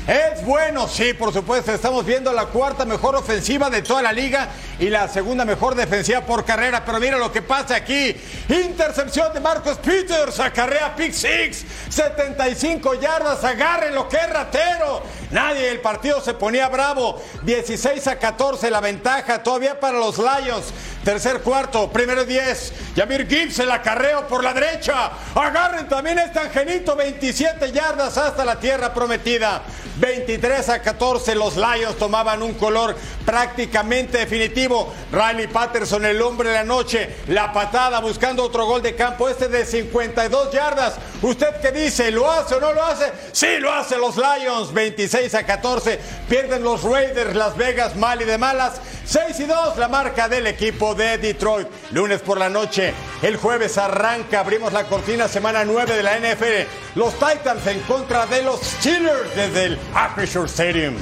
[0.07, 1.71] Es bueno, sí, por supuesto.
[1.71, 6.21] Estamos viendo la cuarta mejor ofensiva de toda la liga y la segunda mejor defensiva
[6.21, 6.83] por carrera.
[6.83, 8.15] Pero mira lo que pasa aquí.
[8.49, 15.03] Intercepción de Marcos Peters, acarrea pick six, 75 yardas, agarren lo que es ratero.
[15.29, 17.21] Nadie, el partido se ponía bravo.
[17.43, 20.73] 16 a 14 la ventaja todavía para los Lions.
[21.03, 22.73] Tercer cuarto, primero 10.
[22.95, 25.09] Yamir Gibbs el acarreo por la derecha.
[25.33, 29.63] Agarren también este angelito, 27 yardas hasta la tierra prometida.
[29.97, 34.93] 23 a 14 los Lions tomaban un color prácticamente definitivo.
[35.11, 39.47] Riley Patterson, el hombre de la noche, la patada buscando otro gol de campo, este
[39.47, 40.95] de 52 yardas.
[41.21, 42.11] ¿Usted qué dice?
[42.11, 43.11] ¿Lo hace o no lo hace?
[43.31, 44.71] Sí, lo hace los Lions.
[44.71, 45.99] 26 a 14.
[46.29, 48.81] Pierden los Raiders, Las Vegas, mal y de malas.
[49.05, 51.67] 6 y 2 la marca del equipo de Detroit.
[51.91, 52.93] Lunes por la noche.
[53.21, 54.39] El jueves arranca.
[54.39, 56.67] Abrimos la cortina semana 9 de la NFL.
[56.95, 60.95] Los Titans en contra de los Steelers desde el Aperture Stadium.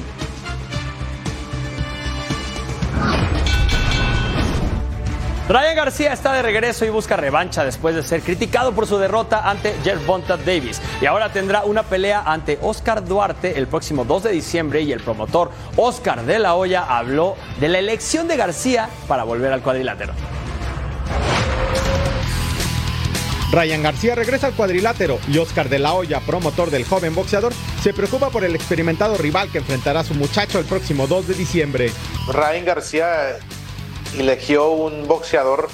[5.49, 9.49] Ryan García está de regreso y busca revancha después de ser criticado por su derrota
[9.49, 10.79] ante Gervonta Davis.
[11.01, 15.01] Y ahora tendrá una pelea ante Oscar Duarte el próximo 2 de diciembre y el
[15.01, 20.13] promotor Oscar de la Hoya habló de la elección de García para volver al cuadrilátero.
[23.51, 27.91] Ryan García regresa al cuadrilátero y Oscar de la Hoya, promotor del joven boxeador, se
[27.95, 31.91] preocupa por el experimentado rival que enfrentará a su muchacho el próximo 2 de diciembre.
[32.31, 33.39] Ryan García
[34.17, 35.69] eligió un boxeador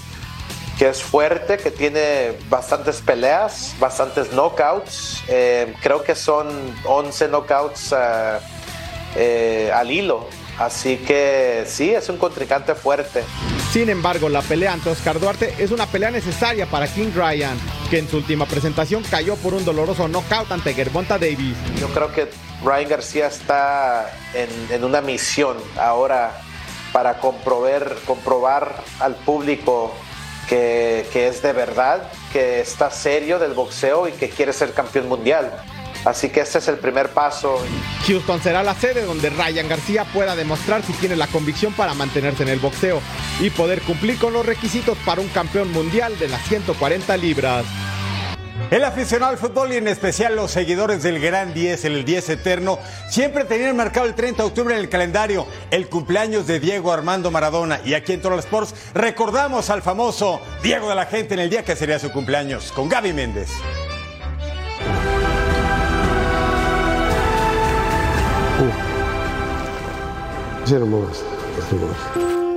[0.78, 5.24] que es fuerte, que tiene bastantes peleas, bastantes knockouts.
[5.28, 6.48] Eh, creo que son
[6.84, 7.96] 11 knockouts uh,
[9.16, 10.28] eh, al hilo.
[10.60, 13.24] Así que sí, es un contrincante fuerte.
[13.72, 17.58] Sin embargo, la pelea ante Oscar Duarte es una pelea necesaria para King Ryan,
[17.90, 21.58] que en su última presentación cayó por un doloroso knockout ante Gervonta Davis.
[21.80, 22.30] Yo creo que
[22.64, 26.42] Ryan García está en, en una misión ahora
[26.96, 29.94] para comprobar, al público
[30.48, 35.10] que, que es de verdad, que está serio del boxeo y que quiere ser campeón
[35.10, 35.52] mundial.
[36.06, 37.60] Así que ese es el primer paso.
[38.08, 42.44] Houston será la sede donde Ryan García pueda demostrar si tiene la convicción para mantenerse
[42.44, 43.02] en el boxeo
[43.42, 47.66] y poder cumplir con los requisitos para un campeón mundial de las 140 libras.
[48.72, 52.80] El aficionado al fútbol y en especial los seguidores del Gran 10, el 10 eterno,
[53.08, 57.30] siempre tenían marcado el 30 de octubre en el calendario el cumpleaños de Diego Armando
[57.30, 57.80] Maradona.
[57.86, 61.64] Y aquí en Total Sports recordamos al famoso Diego de la Gente en el día
[61.64, 63.50] que sería su cumpleaños, con Gaby Méndez.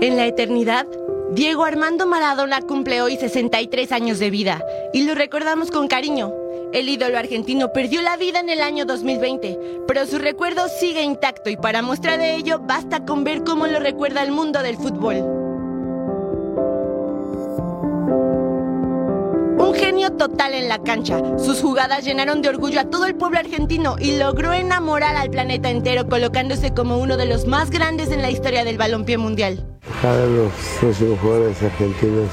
[0.01, 0.87] En la eternidad,
[1.33, 6.33] Diego Armando Maradona cumple hoy 63 años de vida y lo recordamos con cariño.
[6.73, 11.49] El ídolo argentino perdió la vida en el año 2020, pero su recuerdo sigue intacto
[11.49, 15.17] y para muestra de ello basta con ver cómo lo recuerda el mundo del fútbol.
[19.59, 21.21] Un genio total en la cancha.
[21.39, 25.71] Sus jugadas llenaron de orgullo a todo el pueblo argentino y logró enamorar al planeta
[25.71, 29.67] entero colocándose como uno de los más grandes en la historia del balompié mundial.
[30.03, 32.31] Cada los próximos jugadores argentinos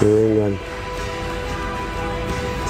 [0.00, 0.71] que vengan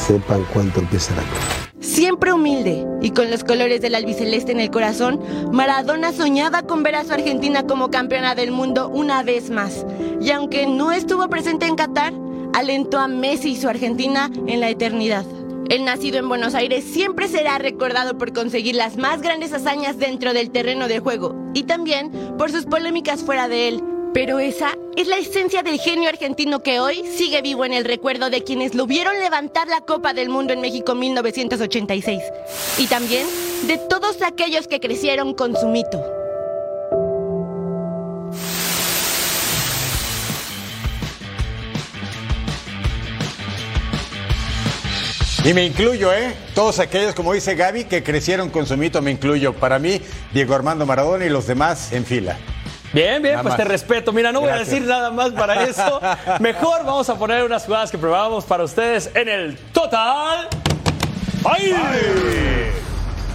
[0.02, 1.70] sepan cuánto empieza la cosa.
[1.80, 5.20] Siempre humilde y con los colores del albiceleste en el corazón,
[5.52, 9.84] Maradona soñaba con ver a su Argentina como campeona del mundo una vez más.
[10.20, 12.12] Y aunque no estuvo presente en Qatar,
[12.54, 15.24] alentó a Messi y su Argentina en la eternidad.
[15.68, 20.34] El nacido en Buenos Aires siempre será recordado por conseguir las más grandes hazañas dentro
[20.34, 23.82] del terreno de juego y también por sus polémicas fuera de él.
[24.14, 28.28] Pero esa es la esencia del genio argentino que hoy sigue vivo en el recuerdo
[28.28, 32.20] de quienes lo vieron levantar la Copa del Mundo en México 1986
[32.78, 33.26] y también
[33.66, 36.04] de todos aquellos que crecieron con su mito.
[45.44, 46.34] Y me incluyo, ¿eh?
[46.54, 49.54] Todos aquellos, como dice Gaby, que crecieron con su mito, me incluyo.
[49.54, 50.02] Para mí,
[50.34, 52.38] Diego Armando Maradona y los demás en fila.
[52.92, 53.56] Bien, bien, Nada pues más.
[53.56, 54.12] te respeto.
[54.12, 56.00] Mira, no voy a decir nada más para eso.
[56.40, 60.48] Mejor vamos a poner unas jugadas que probamos para ustedes en el Total.
[61.44, 61.74] ¡Ay!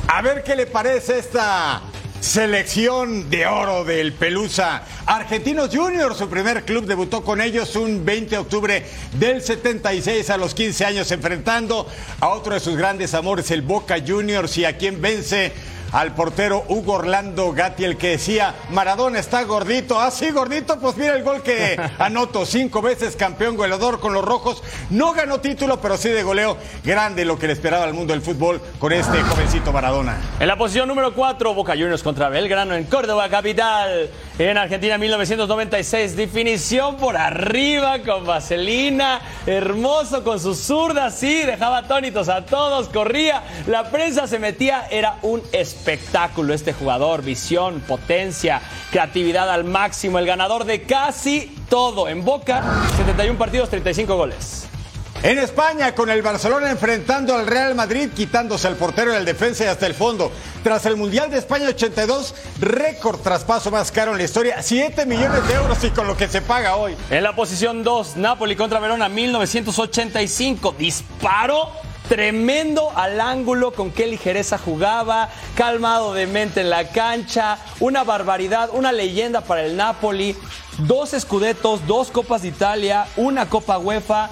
[0.08, 1.82] A ver qué le parece esta
[2.20, 4.84] selección de oro del Pelusa.
[5.06, 10.38] Argentinos Juniors, su primer club, debutó con ellos un 20 de octubre del 76 a
[10.38, 11.88] los 15 años, enfrentando
[12.20, 15.54] a otro de sus grandes amores, el Boca Juniors, y a quien vence
[15.92, 20.00] al portero Hugo Orlando Gatti, el que decía, Maradona está gordito.
[20.00, 22.46] Ah, sí, gordito, pues mira el gol que anoto.
[22.46, 24.64] Cinco veces campeón goleador con los rojos.
[24.90, 26.58] No ganó título, pero sí de goleo.
[26.84, 30.18] Grande lo que le esperaba al mundo del fútbol con este jovencito Maradona.
[30.40, 34.10] En la posición número 4, Boca Juniors contra Belgrano en Córdoba, capital.
[34.40, 36.16] En Argentina, 1996.
[36.16, 39.22] Definición por arriba con vaselina.
[39.46, 42.90] Hermoso con su zurda, sí, dejaba atónitos a todos.
[42.90, 44.88] Corría, la prensa se metía.
[44.92, 45.77] Era un espectáculo
[46.54, 47.22] este jugador.
[47.22, 48.62] Visión, potencia,
[48.92, 50.20] creatividad al máximo.
[50.20, 52.08] El ganador de casi todo.
[52.08, 52.64] En Boca,
[52.98, 54.68] 71 partidos, 35 goles.
[55.24, 59.64] En España, con el Barcelona enfrentando al Real Madrid, quitándose al portero y al defensa
[59.64, 60.32] y hasta el fondo.
[60.64, 65.48] Tras el Mundial de España 82, récord traspaso más caro en la historia, 7 millones
[65.48, 66.96] de euros y con lo que se paga hoy.
[67.10, 70.76] En la posición 2, Napoli contra Verona, 1985.
[70.78, 71.72] Disparo
[72.08, 78.70] tremendo al ángulo, con qué ligereza jugaba, calmado de mente en la cancha, una barbaridad,
[78.74, 80.36] una leyenda para el Napoli.
[80.80, 84.30] Dos escudetos, dos copas de Italia, una copa UEFA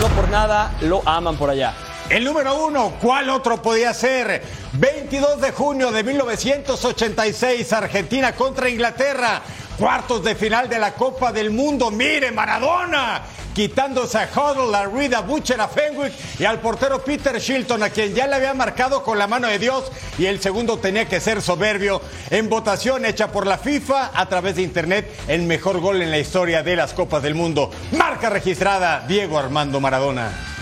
[0.00, 1.74] no por nada lo aman por allá.
[2.08, 4.42] El número uno, ¿cuál otro podía ser?
[4.74, 9.42] 22 de junio de 1986, Argentina contra Inglaterra.
[9.78, 11.90] Cuartos de final de la Copa del Mundo.
[11.90, 13.22] Mire, Maradona.
[13.54, 17.90] Quitándose a Huddle, a Reed, a Butcher, a Fenwick y al portero Peter Shilton, a
[17.90, 19.90] quien ya le había marcado con la mano de Dios.
[20.18, 22.00] Y el segundo tenía que ser soberbio.
[22.30, 26.18] En votación hecha por la FIFA a través de Internet, el mejor gol en la
[26.18, 27.70] historia de las Copas del Mundo.
[27.92, 30.57] Marca registrada, Diego Armando Maradona.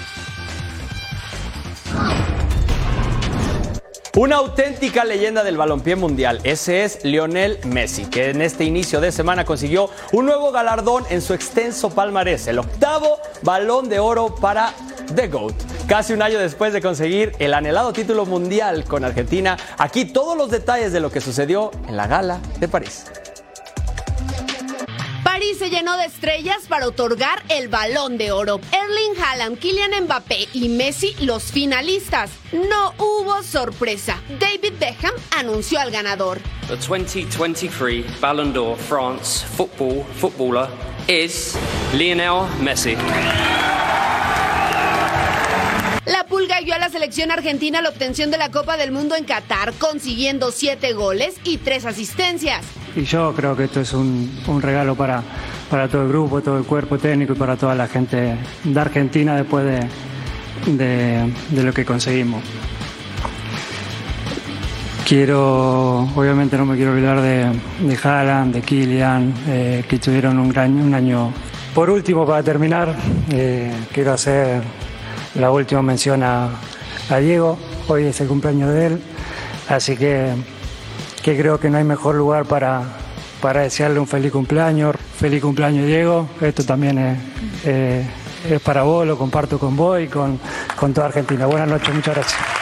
[4.17, 6.41] Una auténtica leyenda del balompié mundial.
[6.43, 11.21] Ese es Lionel Messi, que en este inicio de semana consiguió un nuevo galardón en
[11.21, 14.73] su extenso palmarés, el octavo balón de oro para
[15.15, 15.55] The GOAT.
[15.87, 20.51] Casi un año después de conseguir el anhelado título mundial con Argentina, aquí todos los
[20.51, 23.05] detalles de lo que sucedió en la gala de París.
[25.47, 28.59] París se llenó de estrellas para otorgar el balón de oro.
[28.73, 32.31] Erling Haaland, Kylian Mbappé y Messi los finalistas.
[32.53, 34.21] No hubo sorpresa.
[34.41, 36.41] David Beckham anunció al ganador.
[36.67, 40.69] The 2023 Ballon d'Or France football footballer
[41.07, 41.57] is
[41.95, 42.97] Lionel Messi.
[46.07, 49.25] La Pulga guió a la selección argentina la obtención de la Copa del Mundo en
[49.25, 52.65] Qatar, consiguiendo siete goles y tres asistencias.
[52.97, 55.23] Y yo creo que esto es un, un regalo para,
[55.71, 59.37] para todo el grupo, todo el cuerpo técnico y para toda la gente de Argentina
[59.37, 62.43] después de, de, lo que conseguimos.
[65.07, 70.49] Quiero, obviamente no me quiero olvidar de, de Haaland, de Kylian, eh, que tuvieron un,
[70.49, 71.33] gran, un año.
[71.75, 72.97] Por último, para terminar,
[73.31, 74.63] eh, quiero hacer
[75.35, 76.49] la última mención a,
[77.11, 77.59] a Diego.
[77.89, 79.01] Hoy es el cumpleaños de él,
[79.69, 80.33] así que,
[81.27, 82.85] que creo que no hay mejor lugar para,
[83.41, 84.95] para desearle un feliz cumpleaños.
[85.19, 86.29] Feliz cumpleaños, Diego.
[86.41, 87.19] Esto también es,
[87.65, 88.07] eh,
[88.49, 90.39] es para vos, lo comparto con vos y con,
[90.77, 91.47] con toda Argentina.
[91.47, 92.56] Buenas noches, muchas gracias.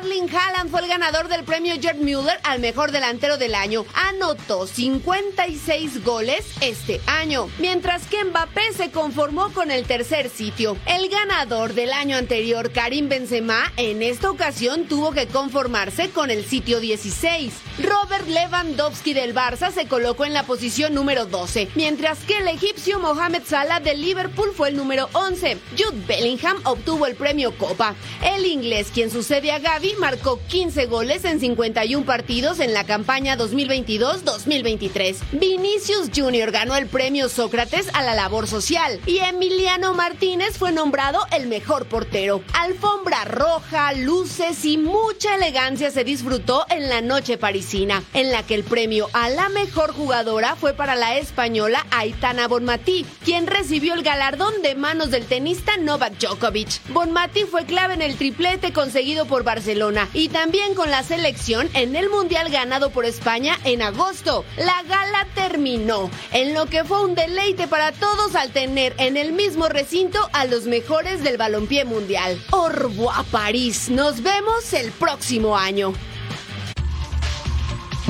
[0.00, 3.84] Erling Haaland fue el ganador del premio Gerd Müller al mejor delantero del año.
[3.92, 10.78] Anotó 56 goles este año, mientras que Mbappé se conformó con el tercer sitio.
[10.86, 16.46] El ganador del año anterior, Karim Benzema, en esta ocasión tuvo que conformarse con el
[16.46, 17.52] sitio 16.
[17.80, 23.00] Robert Lewandowski del Barça se colocó en la posición número 12, mientras que el egipcio
[23.00, 25.58] Mohamed Salah del Liverpool fue el número 11.
[25.78, 27.94] Jude Bellingham obtuvo el premio Copa.
[28.24, 29.58] El inglés, quien sucede a
[29.98, 35.16] Marcó 15 goles en 51 partidos en la campaña 2022-2023.
[35.32, 36.50] Vinicius Jr.
[36.52, 41.86] ganó el premio Sócrates a la labor social y Emiliano Martínez fue nombrado el mejor
[41.86, 42.42] portero.
[42.52, 48.54] Alfombra roja, luces y mucha elegancia se disfrutó en la noche parisina, en la que
[48.54, 54.02] el premio a la mejor jugadora fue para la española Aitana Bonmatí, quien recibió el
[54.02, 56.80] galardón de manos del tenista Novak Djokovic.
[56.90, 59.79] Bonmatí fue clave en el triplete conseguido por Barcelona
[60.12, 64.44] y también con la selección en el Mundial ganado por España en agosto.
[64.58, 69.32] La gala terminó, en lo que fue un deleite para todos al tener en el
[69.32, 72.38] mismo recinto a los mejores del balompié mundial.
[72.50, 75.94] Orbo a París, nos vemos el próximo año.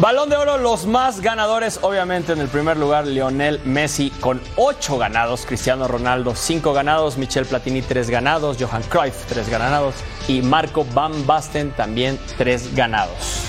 [0.01, 4.97] Balón de oro, los más ganadores, obviamente en el primer lugar Lionel Messi con 8
[4.97, 9.95] ganados, Cristiano Ronaldo 5 ganados, Michel Platini 3 ganados, Johan Cruyff 3 ganados
[10.27, 13.45] y Marco Van Basten también 3 ganados.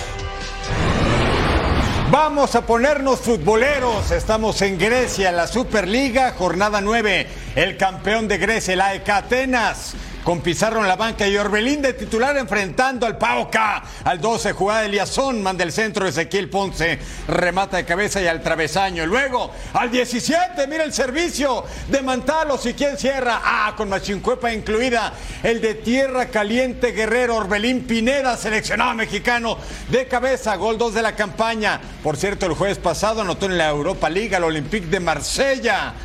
[2.12, 4.12] Vamos a ponernos futboleros.
[4.12, 7.30] Estamos en Grecia, la Superliga, jornada 9.
[7.56, 9.96] El campeón de Grecia, el AEK Atenas.
[10.24, 13.82] Con Pizarro en la banca y Orbelín de titular enfrentando al Pauca.
[14.04, 17.00] Al 12, jugada de Liazón, manda el centro Ezequiel Ponce.
[17.28, 19.08] Remata de cabeza y al travesaño.
[19.08, 23.42] Luego, al 17, mira el servicio de Mantalos y quién cierra.
[23.44, 25.12] Ah, con Machincuepa incluida.
[25.42, 29.58] El de Tierra Caliente Guerrero, Orbelín Pineda, seleccionado mexicano
[29.90, 30.56] de cabeza.
[30.56, 31.82] Gol 2 de la campaña.
[32.04, 35.96] Por cierto, el jueves pasado anotó en la Europa League al Olympique de Marsella.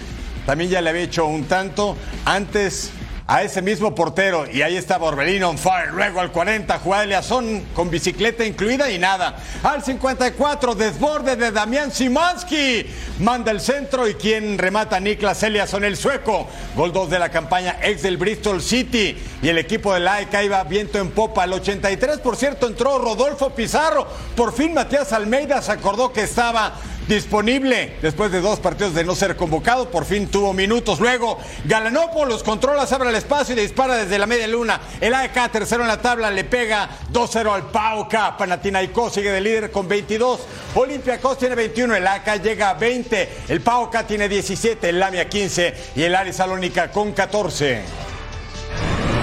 [0.47, 2.93] También ya le había hecho un tanto antes
[3.29, 4.47] a ese mismo portero.
[4.51, 5.93] Y ahí estaba Orbelín on fire.
[5.93, 9.37] Luego al 40, jugada de Leazón con bicicleta incluida y nada.
[9.63, 12.87] Al 54, desborde de Damián Simanski.
[13.19, 16.49] Manda el centro y quien remata Niklas Eliasson, el sueco.
[16.77, 19.17] Gol 2 de la campaña ex del Bristol City.
[19.43, 21.45] Y el equipo de Laika iba viento en popa.
[21.45, 24.07] Al 83, por cierto, entró Rodolfo Pizarro.
[24.37, 26.75] Por fin Matías Almeida se acordó que estaba
[27.09, 29.91] disponible después de dos partidos de no ser convocado.
[29.91, 31.01] Por fin tuvo minutos.
[31.01, 34.81] Luego, Galanopoulos controla, abre el espacio y dispara desde la media luna.
[35.01, 38.37] El AEK, tercero en la tabla, le pega 2-0 al Pauca.
[38.37, 40.41] Panathinaikos sigue de líder con 22.
[40.75, 41.97] Olympiacos tiene 21.
[41.97, 43.29] El AEK llega a 20.
[43.49, 44.89] El Pauca tiene 17.
[44.89, 45.75] El Lamia 15.
[45.97, 47.83] Y el Ari Salónica con 14.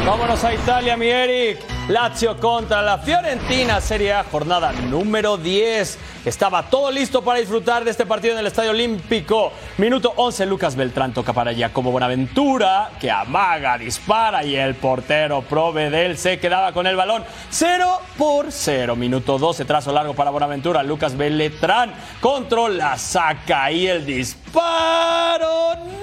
[0.05, 1.72] Vámonos a Italia, mi Eric.
[1.89, 5.99] Lazio contra la Fiorentina, Serie A, jornada número 10.
[6.23, 9.51] Estaba todo listo para disfrutar de este partido en el Estadio Olímpico.
[9.77, 16.17] Minuto 11, Lucas Beltrán toca para Giacomo Buenaventura, que amaga, dispara y el portero Provedel
[16.17, 17.25] se quedaba con el balón.
[17.49, 18.95] 0 por 0.
[18.95, 20.83] Minuto 12, trazo largo para Buenaventura.
[20.83, 26.02] Lucas Beltrán controla, saca y el disparo.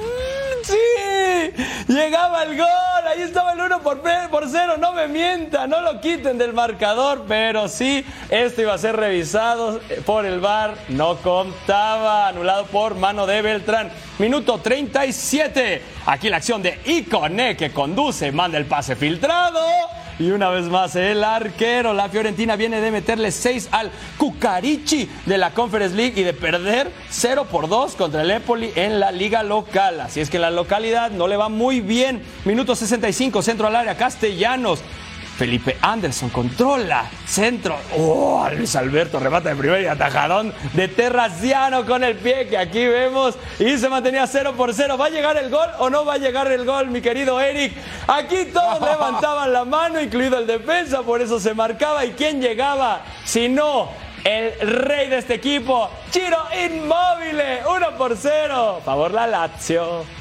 [0.70, 1.52] ¡Sí!
[1.88, 2.68] Llegaba el gol.
[3.06, 4.00] Ahí estaba el 1 por,
[4.30, 4.76] por 0.
[4.78, 7.24] No me mientan, no lo quiten del marcador.
[7.26, 10.76] Pero sí, esto iba a ser revisado por el VAR.
[10.88, 12.28] No contaba.
[12.28, 13.90] Anulado por mano de Beltrán.
[14.18, 15.82] Minuto 37.
[16.06, 19.60] Aquí la acción de Icone que conduce, manda el pase filtrado.
[20.20, 25.38] Y una vez más, el arquero, la Fiorentina viene de meterle 6 al Cucarichi de
[25.38, 29.42] la Conference League y de perder 0 por 2 contra el Empoli en la liga
[29.42, 29.98] local.
[29.98, 32.22] Así es que la localidad no le va muy bien.
[32.44, 34.80] Minuto 65, centro al área, Castellanos.
[35.40, 37.78] Felipe Anderson controla, centro.
[37.96, 42.86] Oh, Luis Alberto remata de primera y atajadón de Terraciano con el pie que aquí
[42.86, 44.98] vemos y se mantenía 0 por 0.
[44.98, 47.72] ¿Va a llegar el gol o no va a llegar el gol, mi querido Eric?
[48.06, 52.04] Aquí todos levantaban la mano, incluido el defensa, por eso se marcaba.
[52.04, 53.00] ¿Y quién llegaba?
[53.24, 53.88] Si no,
[54.24, 56.36] el rey de este equipo, Chiro
[56.66, 58.82] Inmóvil, 1 por 0.
[58.84, 60.19] Favor la Lazio.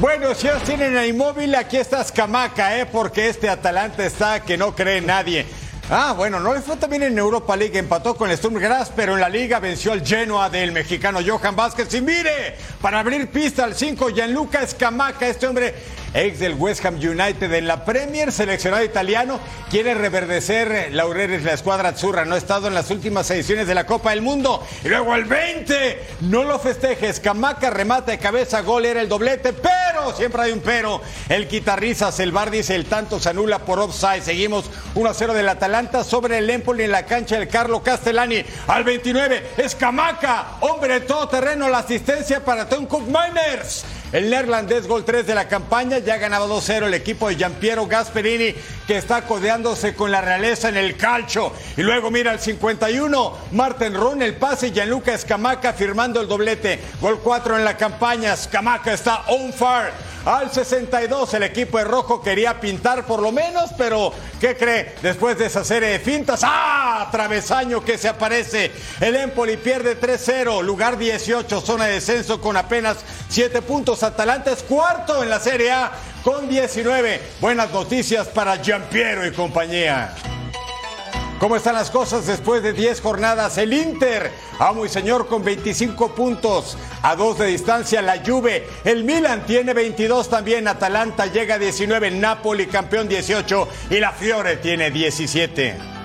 [0.00, 2.86] Bueno, si ellos tienen el inmóvil, aquí está Escamaca, ¿eh?
[2.86, 5.44] porque este Atalanta está que no cree nadie.
[5.90, 9.12] Ah, bueno, no le fue también en Europa League, empató con el Sturm Graz, pero
[9.12, 11.92] en la liga venció al Genoa del mexicano Johan Vázquez.
[11.92, 15.74] Y mire, para abrir pista al 5, Gianluca Escamaca, este hombre
[16.14, 19.40] ex del West Ham United en la Premier, seleccionado italiano,
[19.70, 22.24] quiere reverdecer laureles la escuadra azzurra.
[22.24, 24.66] No ha estado en las últimas ediciones de la Copa del Mundo.
[24.84, 27.20] Y luego el 20, no lo festejes.
[27.20, 31.00] Camaca remata de cabeza, gol era el doblete, pero siempre hay un pero.
[31.28, 34.22] El guitarrista Selvar dice el tanto se anula por offside.
[34.22, 38.44] Seguimos 1-0 del Atalanta sobre el Empoli en la cancha del Carlo Castellani.
[38.66, 43.84] Al 29, es Camaca, hombre de todo terreno, la asistencia para Tom Cook Miners.
[44.12, 47.86] El neerlandés gol 3 de la campaña ya ha ganado 2-0 el equipo de Giampiero
[47.86, 48.52] Gasperini
[48.84, 51.52] que está codeándose con la realeza en el calcho.
[51.76, 56.80] Y luego mira el 51, Marten Ron el pase y Gianluca Escamaca firmando el doblete.
[57.00, 59.92] Gol 4 en la campaña, Escamaca está on fire.
[60.24, 64.94] Al 62 el equipo de rojo quería pintar por lo menos, pero ¿qué cree?
[65.00, 67.08] Después de esa serie de fintas, ¡ah!
[67.10, 68.70] Travesaño que se aparece.
[69.00, 72.98] El Empoli pierde 3-0, lugar 18, zona de descenso con apenas
[73.30, 73.99] 7 puntos.
[74.02, 75.92] Atalanta es cuarto en la Serie A
[76.22, 77.20] con 19.
[77.40, 80.14] Buenas noticias para Giampiero y compañía.
[81.38, 83.56] ¿Cómo están las cosas después de 10 jornadas?
[83.56, 86.76] El Inter, amo y señor, con 25 puntos.
[87.02, 88.68] A dos de distancia la Juve.
[88.84, 90.68] El Milan tiene 22 también.
[90.68, 92.10] Atalanta llega a 19.
[92.10, 93.68] Napoli campeón 18.
[93.88, 95.99] Y la Fiore tiene 17.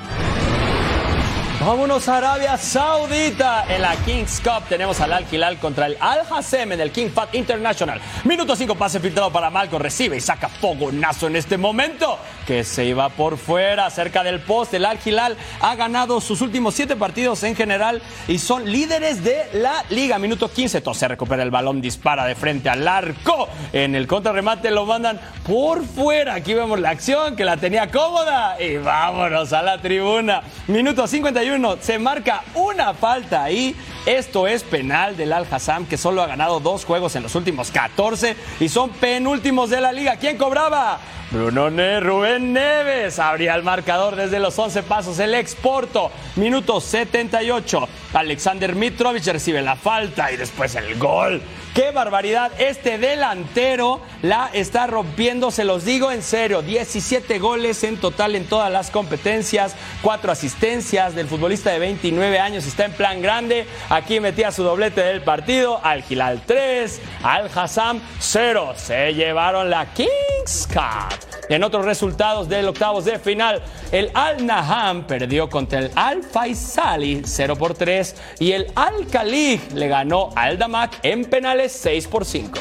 [1.65, 3.65] Vámonos a Arabia Saudita.
[3.67, 7.09] En la Kings Cup tenemos al Al Hilal contra el Al Hassem en el King
[7.09, 7.99] Fat International.
[8.23, 9.79] Minuto 5, pase filtrado para Malco.
[9.79, 12.19] Recibe y saca fogonazo en este momento.
[12.45, 14.77] Que se iba por fuera, cerca del poste.
[14.77, 19.49] El Al Hilal ha ganado sus últimos 7 partidos en general y son líderes de
[19.53, 20.19] la liga.
[20.19, 23.49] Minuto 15, se recupera el balón, dispara de frente al arco.
[23.73, 26.35] En el contrarremate lo mandan por fuera.
[26.35, 28.61] Aquí vemos la acción que la tenía cómoda.
[28.61, 30.43] Y vámonos a la tribuna.
[30.67, 33.75] Minuto 51 se marca una falta ahí.
[34.05, 37.71] Esto es penal del Al Hassam, que solo ha ganado dos juegos en los últimos
[37.71, 40.17] 14 y son penúltimos de la liga.
[40.17, 40.99] ¿Quién cobraba?
[41.31, 45.17] Bruno ne Rubén Neves abría el marcador desde los 11 pasos.
[45.19, 47.89] El exporto, minuto 78.
[48.13, 51.41] Alexander Mitrovic recibe la falta y después el gol.
[51.75, 52.53] ¡Qué barbaridad!
[52.57, 56.61] Este delantero la está rompiendo, se los digo en serio.
[56.61, 62.65] 17 goles en total en todas las competencias, cuatro asistencias del futbolista de 29 años.
[62.65, 63.67] Está en plan grande.
[63.89, 65.81] Aquí metía su doblete del partido.
[65.83, 68.73] Al Gilal 3, Al Hassam 0.
[68.77, 71.35] Se llevaron la Kings Cup.
[71.49, 73.61] En otros resultados del octavos de final,
[73.91, 79.59] el Al Naham perdió contra el Al Faisali 0 por 3 y el Al Khalid
[79.73, 82.59] le ganó al Damak en penales 6 por 5.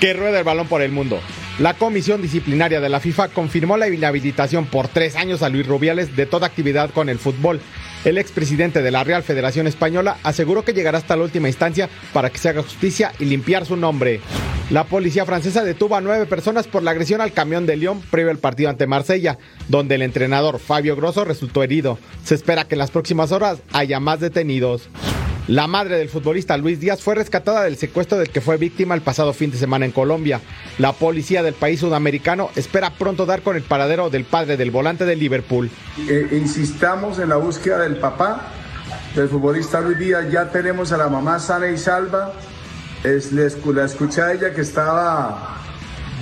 [0.00, 1.20] Que rueda el balón por el mundo.
[1.58, 6.16] La Comisión Disciplinaria de la FIFA confirmó la inhabilitación por tres años a Luis Rubiales
[6.16, 7.60] de toda actividad con el fútbol.
[8.04, 12.30] El expresidente de la Real Federación Española aseguró que llegará hasta la última instancia para
[12.30, 14.20] que se haga justicia y limpiar su nombre.
[14.70, 18.30] La policía francesa detuvo a nueve personas por la agresión al camión de Lyon previo
[18.30, 19.38] al partido ante Marsella,
[19.68, 21.98] donde el entrenador Fabio Grosso resultó herido.
[22.24, 24.88] Se espera que en las próximas horas haya más detenidos.
[25.48, 29.00] La madre del futbolista Luis Díaz fue rescatada del secuestro del que fue víctima el
[29.00, 30.40] pasado fin de semana en Colombia.
[30.78, 35.04] La policía del país sudamericano espera pronto dar con el paradero del padre del volante
[35.04, 35.68] de Liverpool.
[36.08, 38.52] Eh, insistamos en la búsqueda del papá
[39.16, 40.30] del futbolista Luis Díaz.
[40.30, 42.32] Ya tenemos a la mamá sana y salva.
[43.02, 45.58] Es, la escuché a ella que estaba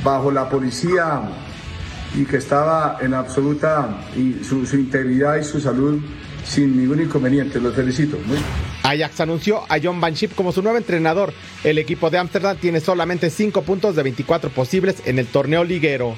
[0.03, 1.21] bajo la policía
[2.15, 6.01] y que estaba en absoluta y su, su integridad y su salud
[6.45, 7.61] sin ningún inconveniente.
[7.61, 8.19] Los felicito.
[8.83, 11.33] Ajax anunció a John Van Schip como su nuevo entrenador.
[11.65, 16.15] El equipo de Ámsterdam tiene solamente 5 puntos de 24 posibles en el torneo liguero.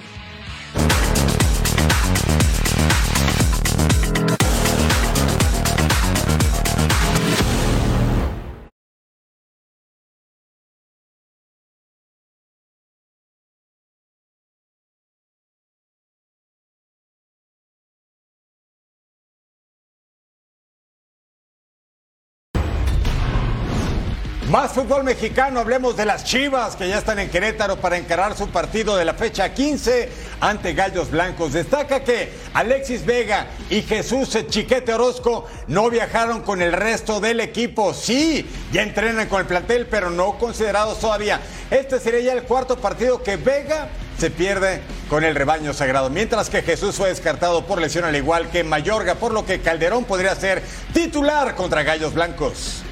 [24.52, 28.50] Más fútbol mexicano, hablemos de las Chivas que ya están en Querétaro para encarar su
[28.50, 31.54] partido de la fecha 15 ante Gallos Blancos.
[31.54, 37.94] Destaca que Alexis Vega y Jesús Chiquete Orozco no viajaron con el resto del equipo.
[37.94, 41.40] Sí, ya entrenan con el plantel, pero no considerados todavía.
[41.70, 43.88] Este sería ya el cuarto partido que Vega
[44.18, 48.50] se pierde con el rebaño sagrado, mientras que Jesús fue descartado por lesión al igual
[48.50, 52.82] que Mayorga, por lo que Calderón podría ser titular contra Gallos Blancos.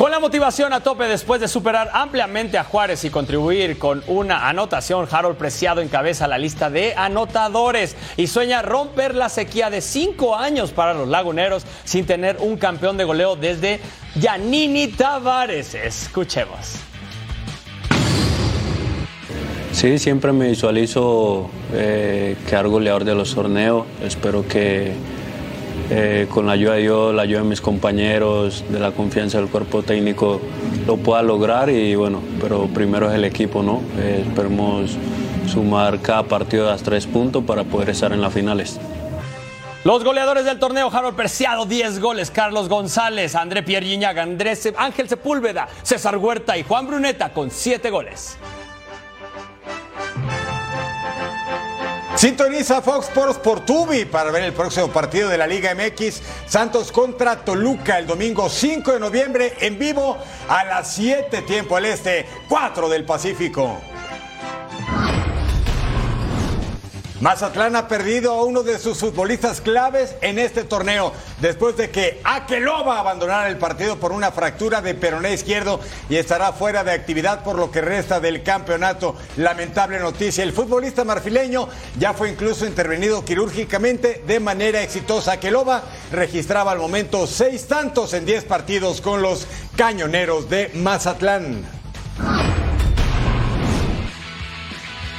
[0.00, 4.48] Con la motivación a tope después de superar ampliamente a Juárez y contribuir con una
[4.48, 10.36] anotación, Harold Preciado encabeza la lista de anotadores y sueña romper la sequía de cinco
[10.36, 13.78] años para los laguneros sin tener un campeón de goleo desde
[14.14, 15.74] Yanini Tavares.
[15.74, 16.76] Escuchemos.
[19.72, 23.86] Sí, siempre me visualizo eh, quedar goleador de los torneos.
[24.02, 24.94] Espero que
[25.90, 29.48] eh, con la ayuda de Dios, la ayuda de mis compañeros, de la confianza del
[29.48, 30.40] cuerpo técnico,
[30.86, 33.82] lo pueda lograr y bueno, pero primero es el equipo, ¿no?
[33.98, 34.96] Eh, esperemos
[35.48, 38.78] sumar cada partido de las tres puntos para poder estar en las finales.
[39.82, 45.08] Los goleadores del torneo, Harold Preciado, 10 goles, Carlos González, André Pierre Gignac, Andrés Ángel
[45.08, 48.36] Sepúlveda, César Huerta y Juan Bruneta con 7 goles.
[52.20, 56.92] Sintoniza Fox Sports por Tubi para ver el próximo partido de la Liga MX Santos
[56.92, 62.26] contra Toluca el domingo 5 de noviembre en vivo a las 7 tiempo al este,
[62.46, 63.80] 4 del Pacífico.
[67.20, 72.18] Mazatlán ha perdido a uno de sus futbolistas claves en este torneo, después de que
[72.24, 77.44] Akeloba abandonara el partido por una fractura de peroné izquierdo y estará fuera de actividad
[77.44, 79.16] por lo que resta del campeonato.
[79.36, 81.68] Lamentable noticia, el futbolista marfileño
[81.98, 85.32] ya fue incluso intervenido quirúrgicamente de manera exitosa.
[85.32, 89.46] Akeloba registraba al momento seis tantos en diez partidos con los
[89.76, 91.64] cañoneros de Mazatlán.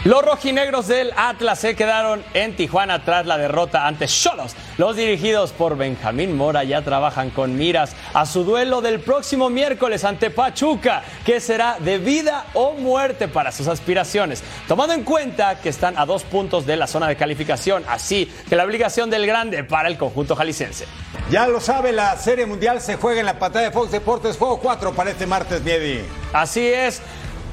[0.03, 4.55] Los rojinegros del Atlas se quedaron en Tijuana tras la derrota ante Cholos.
[4.79, 10.03] Los dirigidos por Benjamín Mora ya trabajan con miras a su duelo del próximo miércoles
[10.03, 15.69] ante Pachuca, que será de vida o muerte para sus aspiraciones, tomando en cuenta que
[15.69, 19.63] están a dos puntos de la zona de calificación, así que la obligación del grande
[19.63, 20.87] para el conjunto jalicense.
[21.29, 24.59] Ya lo sabe, la Serie Mundial se juega en la pantalla de Fox Deportes Juego
[24.59, 26.01] 4 para este martes, Miedi.
[26.33, 27.03] Así es.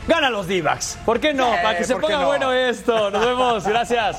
[0.09, 0.65] Gana los d
[1.05, 1.53] ¿Por qué no?
[1.55, 2.27] Eh, Para que se ¿por qué ponga no?
[2.29, 3.11] bueno esto.
[3.11, 3.67] Nos vemos.
[3.67, 4.17] Gracias.